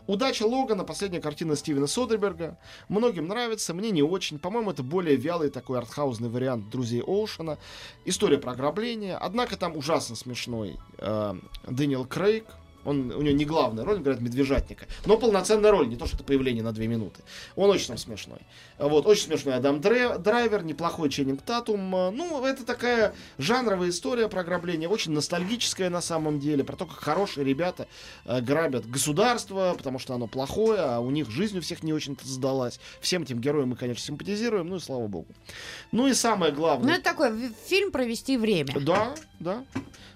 Удача 0.08 0.44
Логана, 0.44 0.84
последняя 0.84 1.20
картина 1.20 1.56
Стивена 1.56 1.88
Содерберга. 1.88 2.58
Многим 2.90 3.28
нравится, 3.28 3.74
мне 3.74 3.92
не 3.92 4.04
очень. 4.04 4.40
По-моему, 4.40 4.72
это 4.72 4.84
более 4.84 5.16
вялый 5.16 5.50
такой 5.50 5.78
артхаузный 5.78 6.30
вариант 6.30 6.70
Друзей 6.70 7.02
Оушена. 7.02 7.58
История 8.06 8.38
про 8.38 8.52
ограбление. 8.52 9.16
Однако 9.16 9.58
там 9.58 9.76
ужасно 9.76 10.16
смешной 10.16 10.78
э, 10.98 11.36
Дэниел 11.68 12.06
Крейг. 12.06 12.46
Он, 12.86 13.12
у 13.12 13.22
него 13.22 13.36
не 13.36 13.46
главная 13.46 13.84
роль, 13.86 13.96
он 13.96 14.02
играет 14.02 14.22
медвежатника. 14.22 14.86
Но 15.06 15.18
полноценная 15.18 15.72
роль, 15.72 15.88
не 15.88 15.96
то 15.96 16.06
что 16.06 16.16
это 16.16 16.24
появление 16.24 16.64
на 16.64 16.72
две 16.72 16.88
минуты. 16.88 17.22
Он 17.56 17.70
очень 17.70 17.88
там 17.88 17.98
смешной. 17.98 18.40
Вот, 18.78 19.06
очень 19.06 19.26
смешной 19.26 19.56
Адам 19.56 19.82
Драйвер, 19.82 20.64
неплохой 20.64 21.10
Ченнинг 21.10 21.42
Татум. 21.42 21.90
Ну, 21.90 22.46
это 22.46 22.66
такая 22.66 23.14
жанровая 23.38 23.90
история 23.90 24.28
про 24.28 24.42
ограбление, 24.42 24.90
очень 24.90 25.12
ностальгическая 25.12 25.90
на 25.90 26.02
самом 26.02 26.40
деле, 26.40 26.64
про 26.64 26.76
то, 26.76 26.86
как 26.86 26.98
хорошие 26.98 27.46
ребята 27.46 27.88
э, 28.26 28.42
грабят 28.42 28.90
государство, 28.90 29.74
потому 29.78 30.00
что 30.00 30.14
оно 30.14 30.28
плохое, 30.28 30.80
а 30.80 31.00
у 31.00 31.10
них 31.12 31.30
жизнь 31.30 31.58
у 31.58 31.62
всех 31.62 31.84
не 31.84 31.94
очень-то 31.94 32.28
сдалась. 32.28 32.80
Всем 33.02 33.24
этим 33.24 33.40
героям 33.40 33.70
мы, 33.70 33.76
конечно, 33.76 34.04
симпатизируем, 34.04 34.68
ну 34.68 34.78
и 34.78 34.80
слава 34.80 35.08
богу. 35.08 35.28
Ну 35.92 36.08
и 36.08 36.14
самое 36.14 36.52
Ну, 36.52 36.58
главное... 36.58 36.96
это 36.96 37.04
такой 37.04 37.32
фильм 37.68 37.92
провести 37.92 38.38
время. 38.38 38.74
Да, 38.80 39.14
да. 39.40 39.64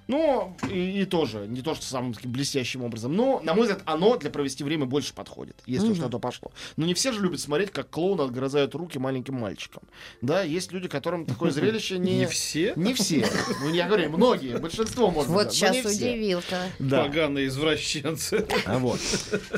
Но 0.07 0.55
и, 0.71 1.01
и 1.01 1.05
тоже, 1.05 1.47
не 1.47 1.61
то, 1.61 1.75
что 1.75 1.85
самым 1.85 2.13
таким 2.13 2.31
блестящим 2.31 2.83
образом. 2.83 3.15
Но, 3.15 3.41
на 3.43 3.53
мой 3.53 3.63
взгляд, 3.63 3.81
оно 3.85 4.15
для 4.17 4.29
провести 4.29 4.63
время 4.63 4.85
больше 4.85 5.13
подходит, 5.13 5.57
если 5.65 5.87
уж 5.89 5.97
Мгм. 5.97 6.05
на 6.05 6.09
то 6.09 6.19
пошло. 6.19 6.51
Но 6.77 6.85
не 6.85 6.93
все 6.93 7.11
же 7.11 7.21
любят 7.21 7.39
смотреть, 7.39 7.71
как 7.71 7.89
клоуны 7.89 8.21
отгрызают 8.21 8.73
руки 8.75 8.97
маленьким 8.99 9.35
мальчикам. 9.35 9.83
Да, 10.21 10.41
есть 10.43 10.71
люди, 10.71 10.87
которым 10.87 11.25
такое 11.25 11.51
зрелище 11.51 11.97
не... 11.99 12.19
Не 12.19 12.25
все 12.27 12.73
Не 12.75 12.93
все. 12.93 13.27
Ну, 13.61 13.69
я 13.73 13.87
говорю, 13.87 14.09
многие, 14.11 14.57
большинство, 14.57 15.11
может 15.11 15.29
Вот 15.29 15.53
сейчас 15.53 15.85
удивил-то. 15.85 16.57
Да. 16.79 17.03
поганые 17.03 17.47
извращенцы. 17.47 18.45
А 18.65 18.79
вот. 18.79 18.99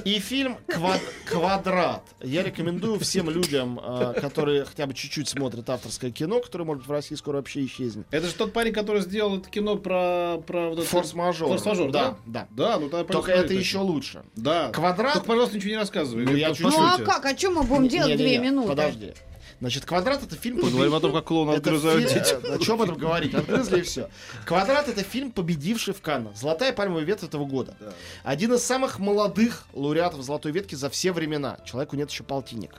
И 0.05 0.19
фильм 0.19 0.57
«Квад- 0.67 1.01
«Квадрат». 1.25 2.03
Я 2.21 2.43
рекомендую 2.43 2.99
всем 2.99 3.29
людям, 3.29 3.79
э, 3.81 4.13
которые 4.19 4.65
хотя 4.65 4.85
бы 4.87 4.93
чуть-чуть 4.93 5.27
смотрят 5.29 5.69
авторское 5.69 6.11
кино, 6.11 6.39
которое, 6.41 6.65
может 6.65 6.81
быть, 6.83 6.87
в 6.89 6.91
России 6.91 7.15
скоро 7.15 7.37
вообще 7.37 7.65
исчезнет. 7.65 8.05
Это 8.11 8.27
же 8.27 8.33
тот 8.33 8.51
парень, 8.53 8.73
который 8.73 9.01
сделал 9.01 9.37
это 9.37 9.49
кино 9.49 9.75
про... 9.75 10.38
про 10.41 10.69
вот 10.69 10.79
это- 10.79 10.87
Форс-мажор. 10.87 11.49
Форс-мажор, 11.49 11.91
да? 11.91 12.15
да? 12.25 12.47
Да. 12.49 12.69
Да, 12.71 12.79
ну 12.79 12.89
тогда 12.89 13.11
Только 13.13 13.31
это 13.31 13.43
точно. 13.49 13.59
еще 13.59 13.77
лучше. 13.79 14.23
Да. 14.35 14.69
Квадрат 14.71 15.13
Только, 15.13 15.27
пожалуйста, 15.27 15.55
ничего 15.57 15.71
не 15.71 15.77
рассказывай. 15.77 16.25
Ну, 16.25 16.35
я 16.35 16.49
чуть-чуть. 16.49 16.65
по 16.75 16.81
Ну 16.81 16.85
а 16.85 16.97
как? 16.97 17.25
О 17.25 17.33
чем 17.33 17.55
мы 17.55 17.63
будем 17.63 17.87
делать 17.87 18.17
две 18.17 18.37
минуты? 18.39 18.69
Подожди. 18.69 19.13
Значит, 19.61 19.83
«Квадрат»— 19.83 20.23
это 20.23 20.37
фильм... 20.37 20.61
Поговорим 20.61 20.95
о 20.95 21.01
том, 21.01 21.11
как 21.11 21.25
клоуны 21.25 21.49
Это 21.51 21.59
отгрызают 21.59 22.03
детей. 22.07 22.37
э, 22.43 22.55
О 22.55 22.59
чем 22.59 22.81
этом 22.81 22.95
говорить? 22.95 23.33
Отгрызли 23.33 23.79
и 23.79 23.81
все. 23.81 24.09
«Квадрат»— 24.45 24.87
это 24.87 25.03
фильм, 25.03 25.31
победивший 25.33 25.93
в 25.93 25.99
Каннах. 26.01 26.37
«Золотая 26.37 26.71
пальмовая 26.71 27.03
ветвь» 27.03 27.25
этого 27.25 27.43
года. 27.45 27.75
Да. 27.77 27.91
Один 28.23 28.53
из 28.53 28.63
самых 28.63 28.99
молодых 28.99 29.65
лауреатов 29.73 30.21
«Золотой 30.21 30.53
ветки» 30.53 30.75
за 30.75 30.89
все 30.89 31.11
времена. 31.11 31.57
Человеку 31.65 31.97
нет 31.97 32.09
еще 32.09 32.23
полтинника. 32.23 32.77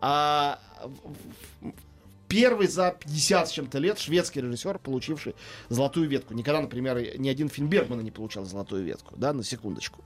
А, 0.00 0.60
Первый 2.34 2.66
за 2.66 2.96
50 2.98 3.48
с 3.48 3.52
чем-то 3.52 3.78
лет 3.78 3.96
шведский 4.00 4.40
режиссер, 4.40 4.80
получивший 4.80 5.36
золотую 5.68 6.08
ветку. 6.08 6.34
Никогда, 6.34 6.60
например, 6.60 7.16
ни 7.16 7.28
один 7.28 7.48
фильм 7.48 7.68
Бергмана 7.68 8.00
не 8.00 8.10
получал 8.10 8.44
золотую 8.44 8.82
ветку, 8.82 9.14
да, 9.16 9.32
на 9.32 9.44
секундочку. 9.44 10.02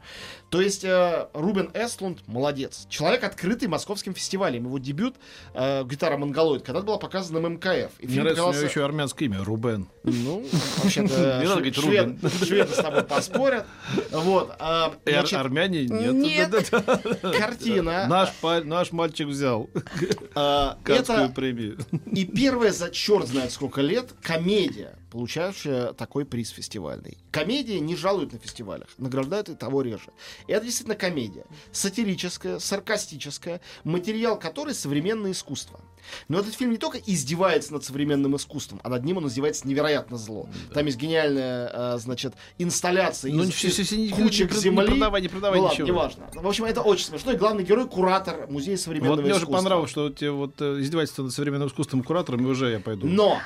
То 0.51 0.61
есть 0.61 0.85
э, 0.85 1.29
Рубен 1.33 1.71
Эстлунд 1.73 2.19
молодец. 2.27 2.87
Человек, 2.91 3.25
открытый 3.25 3.69
московским 3.69 4.15
фестивалем. 4.15 4.67
Его 4.67 4.79
дебют 4.79 5.17
э, 5.55 5.85
«Гитара 5.85 6.19
Монголоид» 6.19 6.65
когда 6.65 6.83
была 6.83 6.99
показана 6.99 7.41
на 7.41 7.47
МКФ. 7.47 7.93
И 7.99 8.07
Мне 8.07 8.17
нравится, 8.17 8.21
у 8.21 8.21
него 8.21 8.27
показался- 8.27 8.67
еще 8.67 8.85
армянское 8.85 9.25
имя, 9.25 9.43
Рубен. 9.43 9.89
ну, 10.05 10.47
вообще-то 10.83 11.41
шведы 12.45 12.75
с 12.75 12.77
тобой 12.77 13.05
поспорят. 13.05 13.65
Вот. 14.13 14.55
а, 14.59 14.93
армяне 15.35 15.87
нет. 15.87 16.13
Нет. 16.13 16.71
Картина. 17.23 18.07
Наш, 18.07 18.93
мальчик 18.93 19.29
взял 19.29 19.71
а, 20.35 20.77
Канскую 20.85 21.19
Это 21.25 21.33
премию. 21.33 21.79
И 22.19 22.25
первая 22.25 22.73
за 22.73 22.91
черт 22.91 23.29
знает 23.29 23.53
сколько 23.53 23.81
лет 23.81 24.13
комедия, 24.23 24.99
получающая 25.13 25.93
такой 25.93 26.25
приз 26.25 26.49
фестивальный. 26.49 27.17
Комедии 27.31 27.79
не 27.79 27.95
жалуют 27.95 28.33
на 28.33 28.41
фестивалях, 28.41 28.89
награждают 28.99 29.49
и 29.51 29.55
того 29.55 29.83
реже. 29.83 30.11
Это 30.49 30.65
действительно 30.65 30.97
комедия. 30.97 31.45
Сатирическая, 31.71 32.59
саркастическая, 32.59 33.61
материал 33.85 34.37
которой 34.37 34.75
современное 34.75 35.31
искусство. 35.31 35.81
Но 36.29 36.39
этот 36.41 36.55
фильм 36.55 36.71
не 36.71 36.77
только 36.79 36.99
издевается 36.99 37.73
над 37.73 37.85
современным 37.85 38.37
искусством, 38.37 38.81
а 38.83 38.89
над 38.89 39.05
ним 39.05 39.19
он 39.19 39.29
издевается 39.29 39.67
невероятно 39.67 40.17
зло. 40.17 40.49
Там 40.75 40.87
есть 40.87 40.99
гениальная, 40.99 41.71
а, 41.73 41.99
значит, 41.99 42.35
инсталляция 42.59 43.33
Ну, 43.33 43.43
из, 43.45 43.51
все- 43.51 43.69
все- 43.69 43.83
все 43.85 44.09
кучек 44.11 44.53
не 44.53 44.59
земли. 44.61 44.81
Не 44.85 44.91
продавай, 44.93 45.23
не 45.23 45.29
продавай 45.29 45.59
ну 45.59 45.65
ладно, 45.65 45.75
ничего. 45.75 45.89
неважно. 45.89 46.29
В 46.35 46.47
общем, 46.47 46.65
это 46.65 46.83
очень 46.83 47.07
смешно. 47.07 47.33
И 47.33 47.37
главный 47.37 47.65
герой— 47.65 47.87
куратор 47.89 48.47
музея 48.49 48.77
современного 48.77 49.17
Вот 49.17 49.23
мне 49.23 49.31
уже 49.33 49.41
искусства. 49.43 49.57
понравилось, 49.63 49.91
что 49.91 50.11
тебе 50.11 50.31
вот 50.31 50.61
э, 50.61 50.81
издевательство 50.81 51.23
над 51.23 51.33
современным 51.33 51.69
искусством 51.69 52.03
куратором, 52.03 52.45
и 52.47 52.49
уже 52.49 52.71
я 52.71 52.81
пойду. 52.81 53.07
Но 53.07 53.39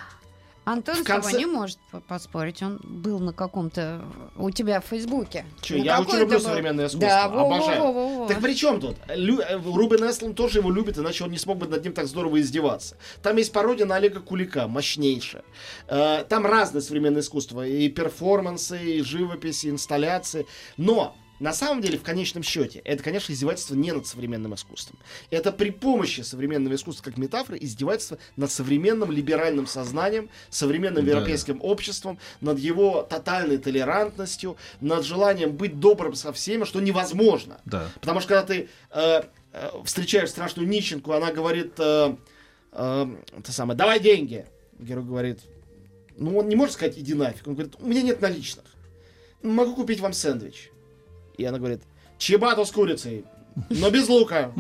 Антон 0.65 0.95
В 0.97 1.03
конце- 1.05 1.39
не 1.39 1.47
может 1.47 1.79
по- 1.91 1.99
поспорить. 2.01 2.63
Он 2.63 2.79
был 2.85 3.19
на 3.19 3.33
каком-то... 3.33 4.05
У 4.37 4.49
тебя 4.51 4.81
в 4.81 4.85
Фейсбуке. 4.85 5.45
На 5.71 5.75
я 5.75 6.01
очень 6.01 6.19
люблю 6.21 6.39
был? 6.39 6.45
современное 6.45 6.87
искусство, 6.87 7.09
Да, 7.09 7.29
во, 7.29 7.49
во, 7.49 7.57
обожаю. 7.57 7.81
во, 7.83 7.93
во, 7.93 8.19
во. 8.21 8.29
Так 8.29 8.41
при 8.41 8.55
чем 8.55 8.81
тут? 8.81 8.97
Лю- 9.09 9.41
э, 9.41 9.57
Рубен 9.61 10.09
Эстлун 10.09 10.35
тоже 10.35 10.61
его 10.61 10.71
любит, 10.71 10.99
иначе 10.99 11.25
он 11.25 11.31
не 11.33 11.39
смог 11.39 11.59
бы 11.59 11.67
над 11.67 11.83
ним 11.83 11.93
так 11.93 12.07
здорово 12.07 12.41
издеваться. 12.41 12.97
Там 13.25 13.37
есть 13.39 13.53
пародия 13.53 13.87
на 13.87 13.97
Олега 13.97 14.21
Кулика, 14.21 14.69
мощнейшая. 14.69 15.43
Э, 15.89 16.25
Там 16.29 16.47
разное 16.47 16.81
современное 16.81 17.23
искусство. 17.23 17.67
И 17.67 17.89
перформансы, 17.89 18.79
и 18.99 19.03
живопись, 19.03 19.65
и 19.65 19.71
инсталляции. 19.71 20.47
Но 20.77 21.17
на 21.43 21.53
самом 21.53 21.83
деле, 21.83 21.99
в 21.99 22.03
конечном 22.05 22.45
счете, 22.45 22.79
это, 22.85 23.03
конечно, 23.03 23.33
издевательство 23.33 23.75
не 23.75 23.91
над 23.91 24.07
современным 24.07 24.55
искусством. 24.55 24.97
Это 25.31 25.51
при 25.51 25.71
помощи 25.71 26.21
современного 26.21 26.77
искусства 26.77 27.03
как 27.03 27.17
метафоры 27.19 27.59
издевательство 27.61 28.19
над 28.37 28.53
современным 28.53 29.11
либеральным 29.11 29.67
сознанием, 29.67 30.31
современным 30.51 31.05
Да. 31.05 31.11
европейским 31.11 31.59
обществом, 31.61 32.21
над 32.41 32.61
его 32.61 33.03
тотальной 33.03 33.59
толерантностью, 33.59 34.57
над 34.81 35.05
желанием 35.05 35.57
быть 35.57 35.81
добрым 35.81 36.15
со 36.15 36.33
всеми, 36.33 36.63
что 36.65 36.81
невозможно. 36.81 37.61
Да. 37.65 37.89
Потому 38.01 38.21
что 38.21 38.29
когда 38.29 38.47
ты 38.47 38.69
э, 38.93 39.23
э, 39.53 39.71
встречаешь 39.85 40.31
страшную 40.31 40.69
нищенку, 40.69 41.11
она 41.11 41.33
говорит, 41.33 41.73
э, 41.79 42.17
э, 42.71 43.17
это 43.37 43.53
самое, 43.53 43.77
давай 43.77 43.99
деньги. 43.99 44.47
Герой 44.79 45.03
говорит, 45.05 45.41
ну 46.17 46.39
он 46.39 46.49
не 46.49 46.55
может 46.55 46.75
сказать, 46.75 46.97
иди 46.97 47.15
нафиг. 47.15 47.49
Он 47.49 47.55
говорит, 47.55 47.75
у 47.81 47.87
меня 47.87 48.03
нет 48.03 48.21
наличных. 48.21 48.65
Могу 49.43 49.75
купить 49.75 49.99
вам 49.99 50.13
сэндвич. 50.13 50.69
И 51.37 51.45
она 51.45 51.59
говорит, 51.59 51.83
чебату 52.19 52.65
с 52.65 52.71
курицей, 52.71 53.25
но 53.71 53.91
без 53.91 54.09
лука. 54.09 54.53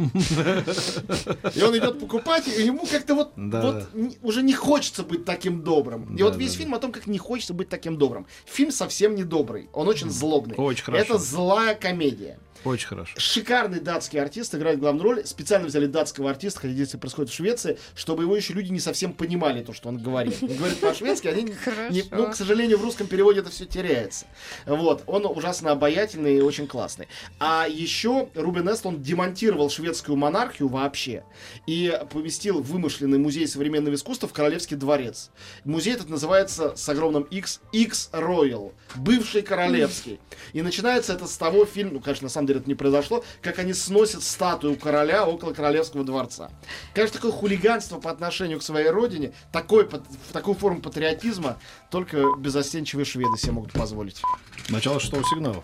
И 1.54 1.62
он 1.62 1.76
идет 1.76 1.98
покупать, 1.98 2.46
и 2.48 2.62
ему 2.62 2.86
как-то 2.90 3.14
вот, 3.14 3.32
Да, 3.36 3.62
вот 3.62 3.86
да. 3.92 4.10
уже 4.22 4.42
не 4.42 4.52
хочется 4.52 5.02
быть 5.02 5.24
таким 5.24 5.62
добрым. 5.62 6.14
И 6.14 6.18
Да, 6.18 6.24
вот 6.26 6.36
весь 6.36 6.52
фильм 6.54 6.74
о 6.74 6.78
том, 6.78 6.92
как 6.92 7.06
не 7.06 7.18
хочется 7.18 7.54
быть 7.54 7.68
таким 7.68 7.96
добрым. 7.96 8.26
Фильм 8.44 8.70
совсем 8.70 9.14
не 9.14 9.24
добрый, 9.24 9.68
он 9.72 9.88
очень 9.88 10.10
злобный. 10.10 10.56
Очень 10.56 10.84
хорошо. 10.84 11.04
Это 11.04 11.18
злая 11.18 11.74
комедия. 11.74 12.38
Очень 12.64 12.88
хорошо. 12.88 13.14
Шикарный 13.18 13.80
датский 13.80 14.20
артист 14.20 14.54
играет 14.54 14.78
главную 14.78 15.02
роль. 15.04 15.26
Специально 15.26 15.66
взяли 15.66 15.86
датского 15.86 16.30
артиста, 16.30 16.60
хотя 16.60 16.74
действие 16.74 17.00
происходит 17.00 17.30
в 17.30 17.34
Швеции, 17.34 17.78
чтобы 17.94 18.22
его 18.22 18.36
еще 18.36 18.52
люди 18.52 18.70
не 18.70 18.80
совсем 18.80 19.12
понимали 19.12 19.62
то, 19.62 19.72
что 19.72 19.88
он 19.88 19.98
говорит. 19.98 20.36
Он 20.42 20.48
говорит 20.48 20.78
по-шведски, 20.78 21.28
они... 21.28 21.54
не- 21.90 22.04
ну, 22.10 22.30
к 22.30 22.36
сожалению, 22.36 22.78
в 22.78 22.82
русском 22.84 23.06
переводе 23.06 23.40
это 23.40 23.50
все 23.50 23.64
теряется. 23.64 24.26
Вот. 24.66 25.02
Он 25.06 25.26
ужасно 25.26 25.72
обаятельный 25.72 26.36
и 26.38 26.40
очень 26.40 26.66
классный. 26.66 27.08
А 27.40 27.66
еще 27.68 28.28
Рубен 28.34 28.68
Эстлунд 28.72 29.02
демонтировал 29.02 29.70
шведскую 29.70 30.16
монархию 30.16 30.68
вообще 30.68 31.24
и 31.66 31.98
поместил 32.10 32.62
вымышленный 32.62 33.18
музей 33.18 33.48
современного 33.48 33.94
искусства 33.94 34.28
в 34.28 34.32
Королевский 34.32 34.76
дворец. 34.76 35.30
Музей 35.64 35.94
этот 35.94 36.08
называется 36.08 36.76
с 36.76 36.88
огромным 36.88 37.22
X, 37.24 37.60
X 37.72 38.10
Royal, 38.12 38.72
бывший 38.94 39.42
королевский. 39.42 40.20
И 40.52 40.62
начинается 40.62 41.12
это 41.12 41.26
с 41.26 41.36
того 41.36 41.64
фильма, 41.64 41.94
ну, 41.94 42.00
конечно, 42.00 42.26
на 42.26 42.30
самом 42.30 42.46
деле 42.46 42.51
это 42.56 42.68
не 42.68 42.74
произошло, 42.74 43.24
как 43.40 43.58
они 43.58 43.72
сносят 43.72 44.22
статую 44.22 44.76
короля 44.76 45.26
около 45.26 45.52
королевского 45.52 46.04
дворца. 46.04 46.50
Конечно, 46.94 47.18
такое 47.18 47.32
хулиганство 47.32 47.98
по 47.98 48.10
отношению 48.10 48.58
к 48.58 48.62
своей 48.62 48.90
родине, 48.90 49.32
такой, 49.52 49.86
пат- 49.86 50.04
такую 50.32 50.56
форму 50.56 50.80
патриотизма 50.80 51.58
только 51.90 52.24
безостенчивые 52.38 53.04
шведы 53.04 53.36
себе 53.38 53.52
могут 53.52 53.72
позволить. 53.72 54.22
Начало 54.68 55.00
шестого 55.00 55.24
сигнала. 55.24 55.62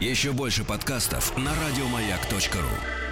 Еще 0.00 0.32
больше 0.32 0.64
подкастов 0.64 1.36
на 1.36 1.52
радиомаяк.ру. 1.54 3.09